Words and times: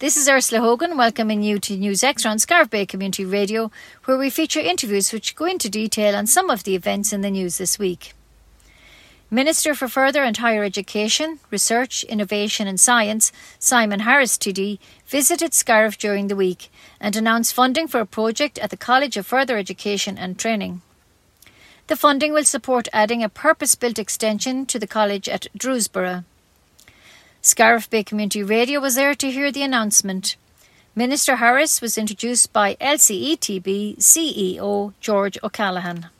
This 0.00 0.16
is 0.16 0.30
Ursula 0.30 0.62
Hogan 0.62 0.96
welcoming 0.96 1.42
you 1.42 1.58
to 1.58 1.76
News 1.76 2.02
Extra 2.02 2.30
on 2.30 2.38
Scariff 2.38 2.70
Bay 2.70 2.86
Community 2.86 3.22
Radio, 3.22 3.70
where 4.06 4.16
we 4.16 4.30
feature 4.30 4.58
interviews 4.58 5.12
which 5.12 5.36
go 5.36 5.44
into 5.44 5.68
detail 5.68 6.16
on 6.16 6.26
some 6.26 6.48
of 6.48 6.64
the 6.64 6.74
events 6.74 7.12
in 7.12 7.20
the 7.20 7.30
news 7.30 7.58
this 7.58 7.78
week. 7.78 8.14
Minister 9.30 9.74
for 9.74 9.88
Further 9.88 10.22
and 10.22 10.38
Higher 10.38 10.64
Education, 10.64 11.38
Research, 11.50 12.02
Innovation 12.04 12.66
and 12.66 12.80
Science, 12.80 13.30
Simon 13.58 14.00
Harris 14.00 14.38
TD, 14.38 14.78
visited 15.06 15.52
Scariff 15.52 15.98
during 15.98 16.28
the 16.28 16.34
week 16.34 16.70
and 16.98 17.14
announced 17.14 17.52
funding 17.52 17.86
for 17.86 18.00
a 18.00 18.06
project 18.06 18.58
at 18.60 18.70
the 18.70 18.78
College 18.78 19.18
of 19.18 19.26
Further 19.26 19.58
Education 19.58 20.16
and 20.16 20.38
Training. 20.38 20.80
The 21.88 21.96
funding 21.96 22.32
will 22.32 22.44
support 22.44 22.88
adding 22.94 23.22
a 23.22 23.28
purpose 23.28 23.74
built 23.74 23.98
extension 23.98 24.64
to 24.64 24.78
the 24.78 24.86
college 24.86 25.28
at 25.28 25.48
Drewsborough. 25.54 26.24
Scariff 27.42 27.88
Bay 27.88 28.04
Community 28.04 28.42
Radio 28.42 28.80
was 28.80 28.96
there 28.96 29.14
to 29.14 29.30
hear 29.30 29.50
the 29.50 29.62
announcement. 29.62 30.36
Minister 30.94 31.36
Harris 31.36 31.80
was 31.80 31.96
introduced 31.96 32.52
by 32.52 32.74
LCETB 32.74 33.96
CEO 33.96 34.92
George 35.00 35.38
O'Callaghan. 35.42 36.10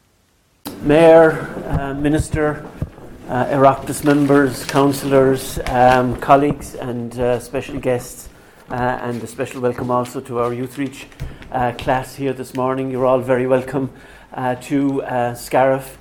Mayor, 0.81 1.33
uh, 1.67 1.93
Minister, 1.93 2.67
uh, 3.29 3.45
Oireachtas 3.45 4.03
members, 4.03 4.65
councillors, 4.65 5.59
um, 5.67 6.17
colleagues, 6.21 6.75
and 6.75 7.19
uh, 7.19 7.39
special 7.39 7.79
guests, 7.79 8.31
uh, 8.71 8.75
and 9.03 9.23
a 9.23 9.27
special 9.27 9.61
welcome 9.61 9.91
also 9.91 10.23
to 10.23 10.39
our 10.39 10.55
Youth 10.55 10.79
Reach 10.79 11.07
uh, 11.53 11.73
class 11.73 12.15
here 12.15 12.33
this 12.33 12.55
morning. 12.55 12.91
You're 12.91 13.05
all 13.05 13.21
very 13.21 13.47
welcome 13.47 13.93
uh, 14.33 14.55
to 14.55 15.03
uh, 15.03 15.35
Scariff, 15.35 15.99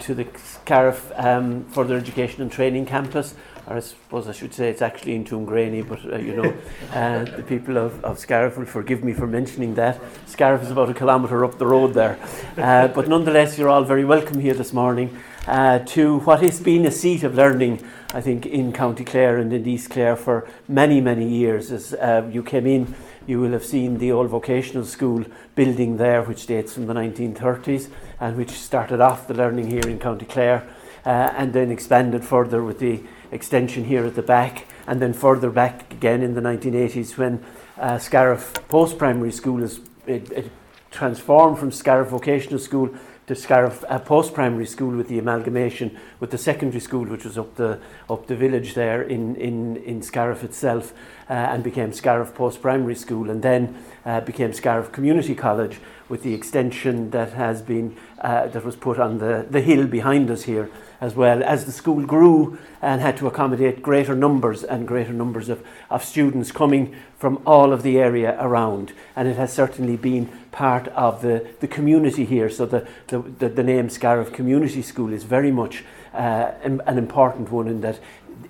to 0.00 0.14
the 0.14 0.26
Scariff 0.38 1.12
um, 1.16 1.66
Further 1.66 1.98
Education 1.98 2.40
and 2.40 2.50
Training 2.50 2.86
Campus 2.86 3.34
or 3.68 3.76
I 3.76 3.80
suppose 3.80 4.28
I 4.28 4.32
should 4.32 4.54
say 4.54 4.70
it's 4.70 4.82
actually 4.82 5.14
in 5.16 5.24
Tuamgraney, 5.24 5.86
but 5.86 6.04
uh, 6.04 6.18
you 6.18 6.36
know, 6.36 6.54
uh, 6.92 7.24
the 7.24 7.42
people 7.42 7.76
of, 7.76 8.04
of 8.04 8.18
Scariff 8.18 8.56
will 8.56 8.64
forgive 8.64 9.02
me 9.02 9.12
for 9.12 9.26
mentioning 9.26 9.74
that. 9.74 10.00
Scariff 10.26 10.62
is 10.62 10.70
about 10.70 10.88
a 10.88 10.94
kilometre 10.94 11.44
up 11.44 11.58
the 11.58 11.66
road 11.66 11.94
there. 11.94 12.18
Uh, 12.56 12.88
but 12.88 13.08
nonetheless, 13.08 13.58
you're 13.58 13.68
all 13.68 13.84
very 13.84 14.04
welcome 14.04 14.40
here 14.40 14.54
this 14.54 14.72
morning 14.72 15.16
uh, 15.46 15.80
to 15.80 16.20
what 16.20 16.42
has 16.42 16.60
been 16.60 16.86
a 16.86 16.90
seat 16.90 17.24
of 17.24 17.34
learning, 17.34 17.82
I 18.14 18.20
think, 18.20 18.46
in 18.46 18.72
County 18.72 19.04
Clare 19.04 19.38
and 19.38 19.52
in 19.52 19.66
East 19.66 19.90
Clare 19.90 20.16
for 20.16 20.48
many, 20.68 21.00
many 21.00 21.28
years. 21.28 21.72
As 21.72 21.92
uh, 21.94 22.28
you 22.30 22.42
came 22.44 22.66
in, 22.66 22.94
you 23.26 23.40
will 23.40 23.50
have 23.50 23.64
seen 23.64 23.98
the 23.98 24.12
old 24.12 24.28
vocational 24.30 24.84
school 24.84 25.24
building 25.56 25.96
there, 25.96 26.22
which 26.22 26.46
dates 26.46 26.72
from 26.74 26.86
the 26.86 26.94
1930s 26.94 27.90
and 28.20 28.36
which 28.36 28.50
started 28.50 29.00
off 29.00 29.26
the 29.26 29.34
learning 29.34 29.68
here 29.68 29.88
in 29.88 29.98
County 29.98 30.26
Clare. 30.26 30.66
Uh, 31.04 31.32
and 31.36 31.52
then 31.52 31.70
expanded 31.70 32.24
further 32.24 32.64
with 32.64 32.80
the 32.80 33.00
extension 33.30 33.84
here 33.84 34.04
at 34.04 34.14
the 34.14 34.22
back, 34.22 34.66
and 34.86 35.00
then 35.00 35.12
further 35.12 35.50
back 35.50 35.92
again 35.92 36.22
in 36.22 36.34
the 36.34 36.40
1980s 36.40 37.16
when 37.16 37.44
uh, 37.78 37.98
Scariff 37.98 38.54
Post 38.68 38.98
Primary 38.98 39.32
School 39.32 39.62
is 39.62 39.80
it, 40.06 40.30
it 40.30 40.50
transformed 40.90 41.58
from 41.58 41.70
Scariff 41.72 42.08
Vocational 42.08 42.58
School 42.58 42.94
to 43.26 43.34
Scariff 43.34 43.84
uh, 43.88 43.98
Post 43.98 44.34
Primary 44.34 44.66
School 44.66 44.96
with 44.96 45.08
the 45.08 45.18
amalgamation 45.18 45.98
with 46.20 46.30
the 46.30 46.38
secondary 46.38 46.80
school, 46.80 47.04
which 47.06 47.24
was 47.24 47.36
up 47.36 47.56
the 47.56 47.80
up 48.08 48.26
the 48.26 48.36
village 48.36 48.74
there 48.74 49.02
in 49.02 49.34
in 49.36 49.76
in 49.78 50.02
Scariff 50.02 50.44
itself, 50.44 50.92
uh, 51.28 51.32
and 51.32 51.64
became 51.64 51.92
Scariff 51.92 52.34
Post 52.34 52.62
Primary 52.62 52.94
School, 52.94 53.30
and 53.30 53.42
then 53.42 53.76
uh, 54.04 54.20
became 54.20 54.52
Scariff 54.52 54.92
Community 54.92 55.34
College 55.34 55.78
with 56.08 56.22
the 56.22 56.34
extension 56.34 57.10
that 57.10 57.32
has 57.32 57.62
been 57.62 57.96
uh, 58.20 58.46
that 58.46 58.64
was 58.64 58.76
put 58.76 58.98
on 58.98 59.18
the 59.18 59.46
the 59.50 59.60
hill 59.60 59.86
behind 59.86 60.30
us 60.30 60.44
here 60.44 60.70
as 61.00 61.14
well 61.14 61.42
as 61.42 61.64
the 61.64 61.72
school 61.72 62.04
grew 62.04 62.58
and 62.80 63.00
had 63.00 63.16
to 63.18 63.26
accommodate 63.26 63.82
greater 63.82 64.14
numbers 64.14 64.64
and 64.64 64.88
greater 64.88 65.12
numbers 65.12 65.48
of, 65.48 65.64
of 65.90 66.04
students 66.04 66.52
coming 66.52 66.94
from 67.18 67.40
all 67.46 67.72
of 67.72 67.82
the 67.82 67.98
area 67.98 68.36
around. 68.40 68.92
And 69.14 69.28
it 69.28 69.36
has 69.36 69.52
certainly 69.52 69.96
been 69.96 70.30
part 70.56 70.88
of 70.88 71.20
the, 71.20 71.46
the 71.60 71.68
community 71.68 72.24
here. 72.24 72.48
So 72.48 72.64
the, 72.64 72.88
the, 73.08 73.18
the, 73.18 73.48
the 73.50 73.62
name 73.62 73.90
Scariff 73.90 74.32
Community 74.32 74.80
School 74.80 75.12
is 75.12 75.22
very 75.22 75.50
much 75.50 75.84
uh, 76.14 76.52
an 76.62 76.96
important 76.96 77.52
one 77.52 77.68
in 77.68 77.82
that 77.82 78.00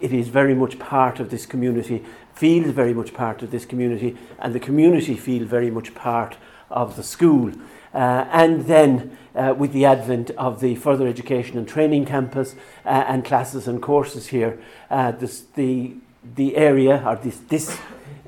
it 0.01 0.13
is 0.13 0.29
very 0.29 0.55
much 0.55 0.79
part 0.79 1.19
of 1.19 1.31
this 1.31 1.47
community, 1.47 2.05
feels 2.33 2.71
very 2.71 2.95
much 2.95 3.13
part 3.13 3.43
of 3.43 3.51
this 3.51 3.65
community, 3.65 4.17
and 4.39 4.55
the 4.55 4.61
community 4.61 5.17
feel 5.17 5.45
very 5.45 5.69
much 5.69 5.97
part 5.97 6.37
of 6.71 6.95
the 6.95 7.03
school. 7.03 7.51
Uh, 7.93 8.29
and 8.31 8.67
then 8.67 9.17
uh, 9.35 9.53
with 9.59 9.73
the 9.73 9.85
advent 9.85 10.31
of 10.33 10.61
the 10.61 10.77
further 10.77 11.09
education 11.09 11.59
and 11.59 11.67
training 11.67 12.05
campus 12.05 12.55
uh, 12.85 13.05
and 13.09 13.25
classes 13.25 13.67
and 13.67 13.83
courses 13.83 14.29
here, 14.29 14.61
uh, 14.91 15.11
this, 15.11 15.41
the, 15.57 15.93
the 16.37 16.57
area 16.57 17.03
or 17.05 17.17
this, 17.17 17.39
this 17.49 17.79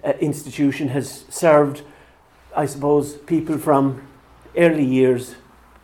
uh, 0.02 0.10
institution 0.20 0.88
has 0.88 1.24
served, 1.28 1.82
I 2.56 2.66
suppose, 2.66 3.16
people 3.16 3.58
from 3.58 4.02
early 4.56 4.84
years 4.84 5.36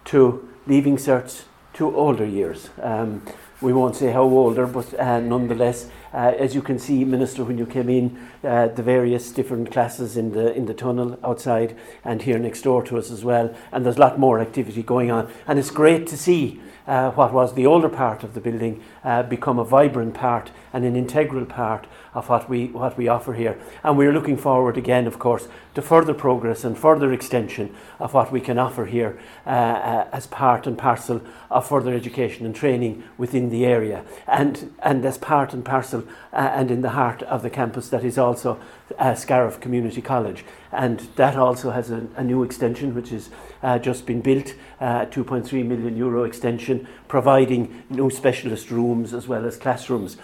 to 0.07 0.49
leaving 0.67 0.97
certs 0.97 1.45
to 1.75 1.95
older 1.95 2.25
years. 2.25 2.71
Um, 2.83 3.23
we 3.61 3.73
won't 3.73 3.97
say 3.97 4.13
how 4.13 4.23
older, 4.23 4.67
but 4.67 4.99
uh, 4.99 5.21
nonetheless, 5.21 5.89
as 6.15 6.55
you 6.55 6.63
can 6.63 6.79
see, 6.79 7.05
Minister, 7.05 7.45
when 7.45 7.59
you 7.59 7.67
came 7.67 7.89
in, 7.89 8.29
uh, 8.45 8.69
the 8.69 8.83
various 8.83 9.33
different 9.33 9.71
classes 9.71 10.17
in 10.17 10.33
the 10.33 10.55
in 10.55 10.67
the 10.67 10.75
tunnel 10.75 11.19
outside 11.25 11.77
and 12.05 12.23
here 12.23 12.39
next 12.39 12.63
door 12.63 12.83
to 12.85 12.99
us 12.99 13.11
as 13.11 13.25
well, 13.25 13.55
and 13.73 13.85
there's 13.85 13.97
a 13.97 14.01
lot 14.01 14.19
more 14.19 14.41
activity 14.41 14.83
going 14.83 15.11
on, 15.11 15.31
and 15.47 15.59
it's 15.59 15.71
great 15.71 16.07
to 16.07 16.17
see 16.17 16.61
uh, 16.87 17.11
what 17.13 17.33
was 17.33 17.55
the 17.55 17.67
older 17.67 17.89
part 17.89 18.23
of 18.23 18.35
the 18.35 18.41
building 18.41 18.83
uh, 19.05 19.23
become 19.23 19.59
a 19.59 19.65
vibrant 19.65 20.15
part 20.15 20.51
and 20.73 20.85
an 20.85 20.97
integral 20.97 21.47
part 21.47 21.87
of 22.13 22.29
what 22.29 22.49
we 22.49 22.67
what 22.67 22.97
we 22.97 23.09
offer 23.09 23.33
here. 23.33 23.59
And 23.83 23.97
we're 23.97 24.13
looking 24.13 24.37
forward 24.37 24.77
again, 24.77 25.07
of 25.07 25.19
course, 25.19 25.49
to 25.75 25.83
further 25.83 26.15
progress 26.15 26.65
and 26.65 26.77
further 26.77 27.13
extension 27.13 27.75
of 27.99 28.15
what 28.15 28.31
we 28.31 28.41
can 28.41 28.59
offer 28.59 28.87
here 28.87 29.19
uh, 29.47 29.51
uh, 29.51 30.09
as 30.13 30.27
part 30.27 30.67
and 30.67 30.79
parcel 30.79 31.23
of 31.51 31.67
further 31.67 31.95
education 31.95 32.47
and 32.47 32.55
training 32.55 33.03
within 33.19 33.51
the 33.51 33.65
area, 33.65 34.05
and 34.27 34.73
and 34.83 35.05
as 35.05 35.19
part 35.19 35.53
and 35.53 35.65
parcel 35.65 36.04
uh, 36.33 36.37
and 36.37 36.71
in 36.71 36.81
the 36.83 36.91
heart 36.91 37.23
of 37.25 37.43
the 37.43 37.51
campus 37.51 37.89
that 37.89 38.05
is 38.05 38.19
also 38.19 38.59
uh, 38.99 39.15
Scariff 39.15 39.61
Community 39.61 40.03
College, 40.03 40.45
and 40.73 41.01
that 41.17 41.37
also 41.37 41.71
has 41.71 41.91
a, 41.91 42.07
a 42.17 42.25
new 42.25 42.43
extension 42.43 42.95
which 42.95 43.11
has 43.11 43.31
uh, 43.63 43.79
just 43.79 44.07
been 44.07 44.21
built, 44.21 44.55
uh, 44.81 45.07
2.3 45.07 45.67
million 45.67 45.97
euro 45.97 46.25
extension, 46.25 46.87
providing 47.09 47.83
new 47.91 48.11
specialist 48.11 48.71
rooms 48.71 49.15
as 49.15 49.29
well 49.29 49.45
as 49.45 49.57
classrooms 49.57 50.17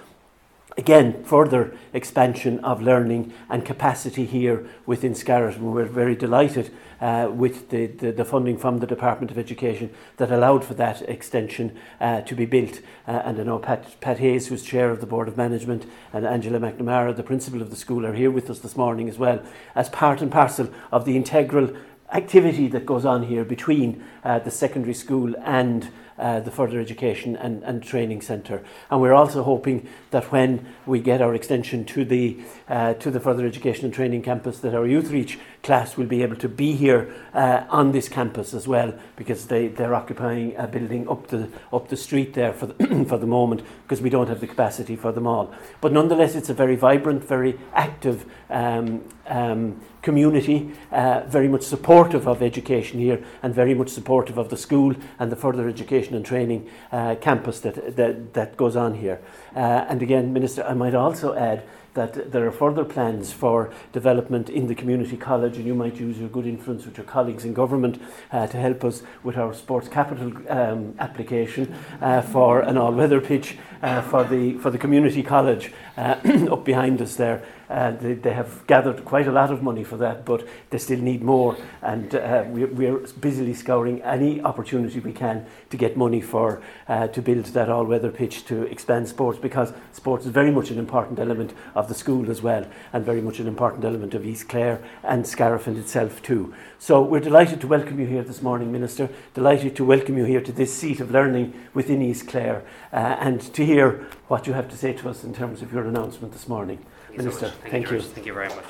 again, 0.81 1.23
further 1.25 1.77
expansion 1.93 2.59
of 2.61 2.81
learning 2.81 3.35
and 3.51 3.67
capacity 3.67 4.25
here 4.25 4.67
within 4.87 5.15
Scariff. 5.15 5.59
we're 5.59 5.85
very 5.85 6.17
delighted 6.17 6.73
uh, 7.03 7.31
with 7.31 7.69
the, 7.69 7.87
the, 7.87 8.11
the, 8.11 8.25
funding 8.25 8.57
from 8.57 8.79
the 8.79 8.87
Department 8.87 9.31
of 9.31 9.37
Education 9.37 9.91
that 10.17 10.33
allowed 10.33 10.65
for 10.65 10.73
that 10.73 11.03
extension 11.03 11.77
uh, 12.01 12.23
to 12.23 12.35
be 12.35 12.47
built. 12.47 12.81
Uh, 13.07 13.23
and 13.27 13.39
I 13.39 13.43
know 13.43 13.59
Pat, 13.59 14.01
Pat 14.01 14.21
Hayes, 14.21 14.49
who's 14.49 14.63
chair 14.63 14.89
of 14.89 15.01
the 15.01 15.07
Board 15.07 15.29
of 15.29 15.37
Management, 15.37 15.85
and 16.15 16.27
Angela 16.27 16.59
McNamara, 16.59 17.15
the 17.15 17.23
principal 17.23 17.61
of 17.61 17.69
the 17.69 17.77
school, 17.77 18.07
are 18.07 18.15
here 18.15 18.31
with 18.31 18.49
us 18.49 18.61
this 18.61 18.75
morning 18.75 19.07
as 19.11 19.19
well, 19.19 19.43
as 19.75 19.91
part 19.91 20.23
and 20.23 20.33
parcel 20.33 20.71
of 20.91 21.05
the 21.05 21.15
integral 21.15 21.77
activity 22.11 22.69
that 22.69 22.87
goes 22.87 23.05
on 23.05 23.25
here 23.25 23.45
between 23.45 24.03
uh, 24.25 24.39
the 24.39 24.51
secondary 24.51 24.95
school 24.95 25.35
and 25.45 25.91
uh, 26.21 26.41
the 26.41 26.51
Further 26.51 26.79
Education 26.79 27.35
and, 27.35 27.63
and 27.65 27.83
Training 27.83 28.21
Centre. 28.21 28.63
And 28.91 29.01
we're 29.01 29.15
also 29.15 29.43
hoping 29.43 29.89
that 30.11 30.31
when 30.31 30.67
we 30.87 31.01
get 31.01 31.23
our 31.23 31.35
extension 31.35 31.85
to 31.87 32.05
the, 32.05 32.39
uh, 32.69 32.95
to 32.95 33.11
the 33.11 33.21
Further 33.21 33.47
Education 33.47 33.87
and 33.87 33.95
Training 33.95 34.23
campus, 34.23 34.59
that 34.61 34.75
our 34.75 34.87
Youth 34.87 35.11
Reach 35.11 35.39
class 35.63 35.97
will 35.97 36.07
be 36.07 36.23
able 36.23 36.37
to 36.37 36.49
be 36.49 36.75
here 36.75 37.13
uh, 37.35 37.65
on 37.71 37.93
this 37.93 38.09
campus 38.09 38.55
as 38.55 38.69
well, 38.69 38.95
because 39.17 39.47
they, 39.47 39.69
they're 39.69 39.95
occupying 39.95 40.55
a 40.57 40.67
building 40.67 41.09
up 41.09 41.27
the, 41.29 41.49
up 41.73 41.89
the 41.89 41.97
street 41.97 42.35
there 42.35 42.53
for 42.53 42.67
the, 42.67 43.05
for 43.09 43.19
the 43.19 43.27
moment, 43.27 43.63
because 43.83 44.01
we 44.01 44.11
don't 44.11 44.29
have 44.29 44.41
the 44.41 44.47
capacity 44.47 44.97
for 44.97 45.13
them 45.13 45.27
all. 45.27 45.53
But 45.81 45.93
nonetheless, 45.93 46.35
it's 46.35 46.51
a 46.51 46.55
very 46.55 46.77
vibrant, 46.77 47.25
very 47.25 47.59
active 47.75 48.27
um, 48.51 49.03
um, 49.31 49.81
community, 50.03 50.71
uh, 50.93 51.23
very 51.27 51.49
much 51.49 51.63
supportive 51.63 52.27
of 52.27 52.43
education 52.43 53.01
here 53.01 53.25
and 53.43 53.55
very 53.55 53.75
much 53.75 53.89
supportive 53.89 54.39
of 54.39 54.49
the 54.51 54.57
school 54.57 54.95
and 55.19 55.31
the 55.31 55.37
further 55.37 55.69
education 55.69 56.15
and 56.15 56.25
training 56.25 56.69
uh, 56.93 57.15
campus 57.21 57.61
that, 57.61 57.97
that, 57.97 58.35
that 58.35 58.57
goes 58.57 58.77
on 58.77 58.95
here. 58.95 59.21
Uh, 59.55 59.87
and 59.89 60.03
again, 60.03 60.33
Minister, 60.33 60.65
I 60.65 60.75
might 60.75 60.95
also 60.95 61.35
add 61.35 61.63
that 61.95 62.31
there 62.31 62.47
are 62.47 62.53
further 62.53 62.85
plans 62.85 63.33
for 63.33 63.73
development 63.93 64.49
in 64.49 64.69
the 64.69 64.75
community 64.75 65.17
college, 65.17 65.57
and 65.57 65.67
you 65.67 65.75
might 65.75 65.97
use 65.97 66.19
your 66.19 66.29
good 66.29 66.47
influence 66.47 66.85
with 66.85 66.97
your 66.97 67.07
colleagues 67.07 67.45
in 67.45 67.53
government 67.53 68.01
uh, 68.33 68.47
to 68.47 68.57
help 68.57 68.85
us 68.85 69.03
with 69.25 69.37
our 69.37 69.53
sports 69.53 69.89
capital 69.89 70.33
um, 70.49 70.95
application 70.99 71.75
uh, 72.01 72.23
for 72.23 72.61
an 72.61 72.79
all-weather 72.79 73.21
pitch 73.21 73.57
uh, 73.83 74.01
for 74.03 74.25
the 74.25 74.55
for 74.59 74.71
the 74.71 74.79
community 74.79 75.23
college 75.23 75.73
uh, 75.97 76.17
up 76.51 76.65
behind 76.65 77.03
us 77.03 77.17
there. 77.17 77.43
Uh, 77.71 77.93
they, 77.93 78.15
they 78.15 78.33
have 78.33 78.67
gathered 78.67 79.05
quite 79.05 79.29
a 79.29 79.33
lot 79.33 79.53
of 79.53 79.63
money 79.63 79.85
for 79.85 79.97
that, 79.97 80.25
but 80.25 80.47
they 80.71 80.79
still 80.79 80.99
need 80.99 81.23
more. 81.23 81.57
And 81.83 82.13
uh, 82.15 82.45
we, 82.49 82.65
we're 82.65 82.99
busily 83.21 83.55
scouring 83.55 84.03
any 84.03 84.41
opportunity 84.41 84.99
we 84.99 85.13
can 85.13 85.47
to 85.71 85.77
get 85.77 85.97
money 85.97 86.21
for 86.21 86.61
uh, 86.89 87.07
to 87.09 87.23
build 87.23 87.45
that 87.45 87.69
all-weather 87.69 88.11
pitch 88.11 88.45
to 88.47 88.65
expand 88.65 89.07
sports 89.07 89.39
because 89.39 89.73
sports 89.93 90.27
is 90.27 90.33
very 90.33 90.51
much 90.51 90.71
an 90.71 90.79
important 90.79 91.21
element 91.21 91.55
of 91.77 91.87
the 91.87 91.95
school 91.95 92.29
as 92.29 92.43
well, 92.43 92.67
and 92.93 93.05
very 93.05 93.21
much 93.21 93.39
an 93.39 93.47
important 93.47 93.85
element 93.85 94.15
of 94.15 94.27
East 94.27 94.49
Clare 94.49 94.83
and 95.05 95.25
Scariff 95.25 95.69
in 95.69 95.77
itself 95.77 96.21
too. 96.23 96.53
So 96.81 97.01
we're 97.03 97.21
delighted 97.21 97.61
to 97.61 97.69
welcome 97.69 98.01
you 98.01 98.07
here 98.07 98.25
this 98.25 98.43
morning, 98.43 98.73
Minister. 98.73 99.09
Delighted 99.35 99.77
to 99.77 99.85
welcome 99.85 100.19
you 100.19 100.25
here 100.25 100.41
to 100.41 100.53
this 100.53 100.75
seat 100.75 100.99
of 100.99 101.13
learning 101.13 101.55
within 101.73 102.03
East 102.03 102.27
Clare, 102.27 102.65
uh, 102.93 102.97
and 102.97 103.41
to 103.55 103.65
hear 103.65 104.09
what 104.27 104.49
you 104.49 104.55
have 104.55 104.69
to 104.71 104.77
say 104.77 104.93
to 104.95 105.09
us 105.09 105.23
in 105.23 105.33
terms 105.33 105.63
of 105.63 105.73
your 105.73 105.85
announcement 105.85 106.33
this 106.33 106.49
morning. 106.49 106.85
Minister, 107.17 107.47
so 107.47 107.49
thank, 107.49 107.73
thank 107.73 107.91
you. 107.91 107.97
you. 107.97 108.03
Thank 108.03 108.27
you 108.27 108.35
very 108.35 108.49
much. 108.49 108.65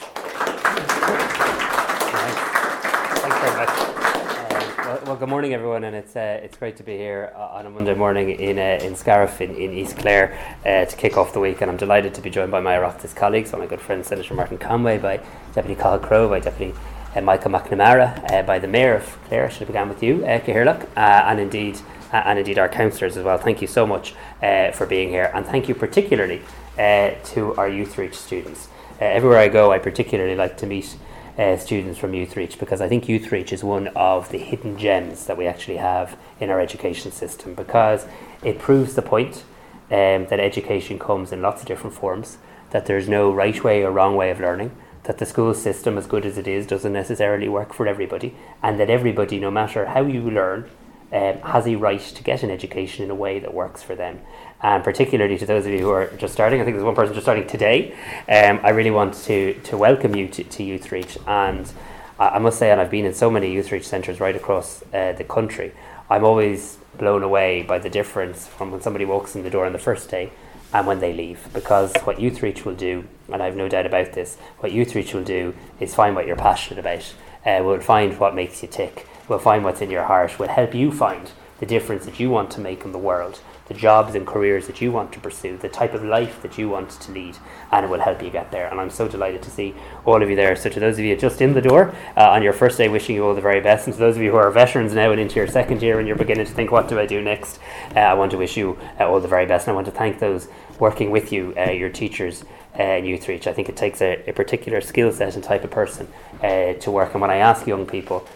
Thanks 3.21 3.39
very 3.39 3.57
much. 3.57 3.69
Uh, 3.69 4.73
well, 4.87 5.01
well, 5.07 5.17
good 5.17 5.29
morning, 5.29 5.53
everyone, 5.55 5.85
and 5.85 5.95
it's 5.95 6.17
uh, 6.17 6.41
it's 6.43 6.57
great 6.57 6.77
to 6.79 6.83
be 6.83 6.97
here 6.97 7.33
uh, 7.37 7.57
on 7.57 7.67
a 7.67 7.71
Monday 7.71 7.95
morning 7.95 8.31
in 8.31 8.59
uh, 8.59 8.85
in 8.85 8.97
Scariff 8.97 9.41
in, 9.41 9.55
in 9.55 9.73
East 9.73 9.99
Clare 9.99 10.37
uh, 10.65 10.85
to 10.85 10.97
kick 10.97 11.17
off 11.17 11.33
the 11.33 11.41
week. 11.41 11.61
And 11.61 11.71
I'm 11.71 11.77
delighted 11.77 12.15
to 12.15 12.21
be 12.21 12.31
joined 12.31 12.51
by 12.51 12.61
my 12.61 12.77
Oireachtas 12.77 13.15
colleagues, 13.15 13.53
by 13.53 13.59
my 13.59 13.67
good 13.67 13.81
friend 13.81 14.05
Senator 14.05 14.35
Martin 14.35 14.59
Conway, 14.59 14.99
by 14.99 15.21
Deputy 15.55 15.75
Cathal 15.81 15.99
Crowe, 15.99 16.29
by 16.29 16.41
Deputy 16.41 16.75
uh, 17.15 17.21
Michael 17.21 17.51
McNamara, 17.51 18.33
uh, 18.33 18.43
by 18.43 18.59
the 18.59 18.69
Mayor 18.69 18.97
of 18.97 19.19
Clare. 19.27 19.47
I 19.47 19.49
should 19.51 19.61
have 19.61 19.69
began 19.69 19.89
with 19.89 20.03
you, 20.03 20.25
uh, 20.25 20.41
Cathaoirleach, 20.41 20.85
uh, 20.97 21.25
and 21.27 21.41
indeed 21.41 21.79
uh, 22.13 22.23
and 22.25 22.39
indeed 22.39 22.59
our 22.59 22.69
councillors 22.69 23.17
as 23.17 23.25
well. 23.25 23.39
Thank 23.39 23.61
you 23.61 23.69
so 23.69 23.87
much 23.87 24.15
uh, 24.43 24.73
for 24.73 24.87
being 24.87 25.11
here, 25.11 25.31
and 25.35 25.47
thank 25.47 25.69
you 25.69 25.75
particularly 25.75 26.43
uh, 26.79 27.11
to 27.33 27.55
our 27.57 27.69
Youth 27.69 27.99
Reach 27.99 28.15
students. 28.15 28.69
Uh, 29.01 29.05
everywhere 29.05 29.39
I 29.39 29.49
go, 29.49 29.73
I 29.73 29.79
particularly 29.79 30.35
like 30.35 30.57
to 30.59 30.67
meet 30.67 30.97
uh, 31.39 31.57
students 31.57 31.99
from 31.99 32.15
Youth 32.15 32.37
Reach 32.37 32.59
because 32.59 32.81
I 32.81 32.89
think 32.89 33.09
Youth 33.09 33.33
Reach 33.33 33.53
is 33.53 33.65
one 33.65 33.89
of 33.89 34.31
the 34.31 34.39
hidden 34.39 34.77
gems 34.77 35.27
that 35.27 35.37
we 35.37 35.47
actually 35.47 35.79
have 35.79 36.19
in 36.39 36.51
our 36.51 36.61
education 36.61 37.13
system 37.13 37.55
because 37.55 38.07
it 38.43 38.59
proves 38.59 38.95
the 38.95 39.03
point 39.03 39.45
um, 39.91 40.27
that 40.27 40.39
education 40.39 40.99
comes 40.99 41.33
in 41.33 41.43
lots 41.43 41.63
of 41.63 41.69
different 41.69 41.97
forms, 41.97 42.39
that 42.71 42.87
there's 42.87 43.09
no 43.09 43.33
right 43.33 43.63
way 43.65 43.83
or 43.83 43.91
wrong 43.91 44.17
way 44.17 44.31
of 44.31 44.41
learning, 44.41 44.77
that 45.05 45.19
the 45.19 45.27
school 45.27 45.55
system, 45.55 45.97
as 45.97 46.07
good 46.07 46.27
as 46.27 46.37
it 46.37 46.47
is, 46.47 46.67
doesn't 46.67 46.93
necessarily 46.93 47.49
work 47.49 47.73
for 47.73 47.87
everybody, 47.87 48.35
and 48.63 48.79
that 48.79 48.91
everybody, 48.91 49.41
no 49.41 49.51
matter 49.51 49.87
how 49.87 50.03
you 50.03 50.31
learn, 50.31 50.69
um, 51.13 51.39
has 51.41 51.67
a 51.67 51.75
right 51.75 52.01
to 52.01 52.23
get 52.23 52.43
an 52.43 52.51
education 52.51 53.05
in 53.05 53.11
a 53.11 53.15
way 53.15 53.41
that 53.41 53.53
works 53.53 53.83
for 53.83 53.97
them. 53.97 54.21
And 54.63 54.85
particularly 54.85 55.39
to 55.39 55.47
those 55.47 55.65
of 55.65 55.73
you 55.73 55.79
who 55.79 55.91
are 55.91 56.09
just 56.19 56.35
starting, 56.35 56.61
I 56.61 56.65
think 56.65 56.77
there's 56.77 56.85
one 56.85 56.95
person 56.95 57.15
just 57.15 57.25
starting 57.25 57.47
today. 57.47 57.93
Um, 58.29 58.61
I 58.63 58.71
really 58.71 58.91
want 58.91 59.15
to, 59.25 59.55
to 59.55 59.77
welcome 59.77 60.15
you 60.15 60.29
to, 60.29 60.45
to 60.45 60.63
Youth 60.63 60.93
Reach. 60.93 61.17
And 61.27 61.71
I, 62.19 62.29
I 62.29 62.39
must 62.39 62.59
say, 62.59 62.71
and 62.71 62.81
I've 62.81 62.91
been 62.91 63.07
in 63.07 63.15
so 63.15 63.31
many 63.31 63.51
Youth 63.51 63.73
Reach 63.73 63.89
centres 63.89 64.21
right 64.21 64.37
across 64.37 64.83
uh, 64.93 65.13
the 65.13 65.25
country, 65.25 65.73
I'm 66.11 66.25
always 66.25 66.79
blown 66.99 67.23
away 67.23 67.63
by 67.63 67.79
the 67.79 67.89
difference 67.89 68.47
from 68.47 68.71
when 68.71 68.83
somebody 68.83 69.05
walks 69.05 69.35
in 69.35 69.43
the 69.45 69.51
door 69.51 69.65
on 69.65 69.73
the 69.73 69.79
first 69.79 70.11
day 70.11 70.31
and 70.75 70.87
when 70.87 71.01
they 71.01 71.15
leave. 71.15 71.49
Because 71.55 71.95
what 72.05 72.21
Youth 72.21 72.43
Reach 72.43 72.67
will 72.67 72.75
do, 72.75 73.07
and 73.33 73.43
I 73.43 73.47
have 73.47 73.57
no 73.57 73.69
doubt 73.69 73.87
about 73.87 74.13
this, 74.13 74.37
what 74.59 74.73
Youth 74.73 74.95
Reach 74.95 75.15
will 75.15 75.25
do 75.25 75.55
is 75.79 75.95
find 75.95 76.15
what 76.15 76.27
you're 76.27 76.37
passionate 76.37 76.81
about. 76.81 77.15
Uh, 77.47 77.65
we'll 77.65 77.81
find 77.81 78.19
what 78.19 78.35
makes 78.35 78.63
you 78.63 78.69
tick. 78.69 79.07
We'll 79.27 79.39
find 79.39 79.65
what's 79.65 79.81
in 79.81 79.91
your 79.91 80.05
heart. 80.05 80.39
We'll 80.39 80.49
help 80.49 80.75
you 80.75 80.93
find 80.93 81.31
the 81.61 81.67
difference 81.67 82.05
that 82.05 82.21
you 82.21 82.29
want 82.29 82.51
to 82.51 82.61
make 82.61 82.85
in 82.85 82.93
the 82.93 82.99
world 82.99 83.41
the 83.71 83.75
jobs 83.75 84.17
and 84.17 84.27
careers 84.27 84.67
that 84.67 84.81
you 84.81 84.91
want 84.91 85.13
to 85.13 85.21
pursue, 85.21 85.57
the 85.57 85.69
type 85.69 85.95
of 85.95 86.03
life 86.03 86.43
that 86.43 86.59
you 86.59 86.69
want 86.69 86.91
to 86.91 87.13
lead, 87.13 87.37
and 87.71 87.87
it 87.87 87.89
will 87.89 88.01
help 88.01 88.21
you 88.21 88.29
get 88.29 88.51
there. 88.51 88.69
And 88.69 88.81
I'm 88.81 88.91
so 88.91 89.07
delighted 89.07 89.43
to 89.43 89.51
see 89.51 89.77
all 90.05 90.21
of 90.21 90.29
you 90.29 90.35
there. 90.35 90.57
So, 90.57 90.69
to 90.71 90.81
those 90.81 90.99
of 90.99 91.05
you 91.05 91.17
just 91.17 91.41
in 91.41 91.55
the 91.55 91.63
door 91.63 91.95
uh, 92.17 92.31
on 92.31 92.43
your 92.43 92.53
first 92.53 92.79
day, 92.79 92.89
wishing 92.89 93.15
you 93.15 93.25
all 93.25 93.33
the 93.33 93.41
very 93.41 93.61
best, 93.61 93.87
and 93.87 93.95
to 93.95 94.01
those 94.01 94.17
of 94.17 94.23
you 94.23 94.33
who 94.33 94.37
are 94.37 94.51
veterans 94.51 94.93
now 94.93 95.13
and 95.13 95.21
into 95.21 95.37
your 95.37 95.47
second 95.47 95.83
year 95.83 96.01
and 96.01 96.09
you're 96.09 96.17
beginning 96.17 96.47
to 96.47 96.53
think, 96.53 96.73
what 96.73 96.89
do 96.89 96.99
I 96.99 97.07
do 97.07 97.23
next? 97.23 97.61
Uh, 97.95 98.01
I 98.01 98.15
want 98.15 98.33
to 98.33 98.39
wish 98.39 98.57
you 98.57 98.77
uh, 98.99 99.09
all 99.09 99.21
the 99.21 99.29
very 99.29 99.47
best, 99.47 99.69
and 99.69 99.73
I 99.73 99.75
want 99.77 99.87
to 99.87 99.93
thank 99.93 100.19
those 100.19 100.49
working 100.81 101.13
with 101.13 101.31
you, 101.33 101.55
uh, 101.57 101.71
your 101.71 101.91
teachers. 101.91 102.45
Uh, 102.79 102.85
in 102.85 103.05
Youth 103.05 103.27
Reach, 103.27 103.49
I 103.49 103.53
think 103.53 103.69
it 103.69 103.77
takes 103.77 104.01
a, 104.01 104.23
a 104.29 104.33
particular 104.33 104.81
skill 104.81 105.11
set 105.11 105.35
and 105.35 105.43
type 105.43 105.65
of 105.65 105.73
person 105.73 106.07
uh, 106.41 106.75
to 106.75 106.91
work. 106.93 107.13
And 107.13 107.21
when 107.21 107.31
I 107.31 107.37
ask 107.37 107.67
young 107.67 107.85
people, 107.85 108.27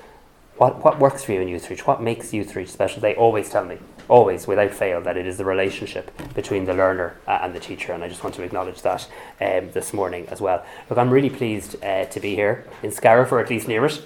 what, 0.56 0.85
what 0.85 0.99
works 0.99 1.25
for 1.25 1.33
you 1.33 1.41
in 1.41 1.49
Youth 1.49 1.69
Reach? 1.69 1.87
What 1.87 2.03
makes 2.03 2.33
Youth 2.33 2.55
Reach 2.55 2.71
special? 2.71 3.01
They 3.01 3.15
always 3.15 3.51
tell 3.51 3.65
me, 3.65 3.79
always, 4.09 4.47
without 4.47 4.73
fail, 4.73 5.01
that 5.03 5.17
it 5.17 5.27
is 5.27 5.37
the 5.37 5.45
relationship 5.45 6.11
between 6.35 6.65
the 6.65 6.75
learner 6.75 7.17
uh, 7.27 7.41
and 7.43 7.55
the 7.55 7.61
teacher. 7.61 7.93
And 7.93 8.05
I 8.05 8.09
just 8.09 8.23
want 8.23 8.37
to 8.37 8.43
acknowledge 8.43 8.83
that 8.83 9.09
um, 9.41 9.71
this 9.73 9.93
morning 9.93 10.29
as 10.29 10.41
well. 10.41 10.65
Look, 10.89 10.99
I'm 10.99 11.11
really 11.11 11.31
pleased 11.31 11.83
uh, 11.83 12.05
to 12.05 12.21
be 12.21 12.35
here 12.35 12.67
in 12.83 12.93
Scariff, 12.93 13.33
or 13.33 13.41
at 13.41 13.51
least 13.51 13.67
near 13.67 13.85
it. 13.85 14.01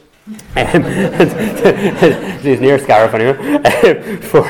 Um, 0.56 0.84
she's 2.42 2.60
near 2.60 2.78
Scariff 2.78 3.14
anyway, 3.14 4.16
for, 4.22 4.44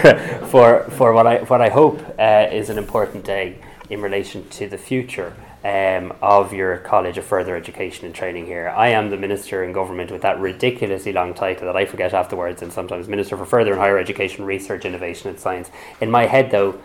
for, 0.47 0.85
for 0.91 1.13
what, 1.13 1.27
I, 1.27 1.39
what 1.43 1.61
I 1.61 1.69
hope 1.69 2.01
uh, 2.19 2.49
is 2.51 2.69
an 2.69 2.79
important 2.79 3.25
day 3.25 3.59
in 3.91 4.03
relation 4.03 4.49
to 4.51 4.69
the 4.69 4.79
future 4.79 5.35
um, 5.65 6.17
of 6.23 6.53
your 6.53 6.79
College 6.79 7.19
of 7.19 7.25
Further 7.25 7.57
Education 7.57 8.07
and 8.07 8.15
Training 8.15 8.47
here. 8.47 8.69
I 8.69 8.89
am 8.89 9.11
the 9.11 9.17
Minister 9.17 9.65
in 9.65 9.73
Government 9.73 10.11
with 10.11 10.23
that 10.23 10.39
ridiculously 10.39 11.13
long 11.13 11.35
title 11.35 11.67
that 11.67 11.77
I 11.77 11.85
forget 11.85 12.15
afterwards, 12.15 12.63
and 12.63 12.73
sometimes 12.73 13.09
Minister 13.09 13.37
for 13.37 13.45
Further 13.45 13.73
and 13.73 13.81
Higher 13.81 13.99
Education, 13.99 14.45
Research, 14.45 14.85
Innovation 14.85 15.31
and 15.31 15.39
Science. 15.39 15.71
In 16.01 16.11
my 16.11 16.27
head, 16.27 16.51
though, 16.51 16.81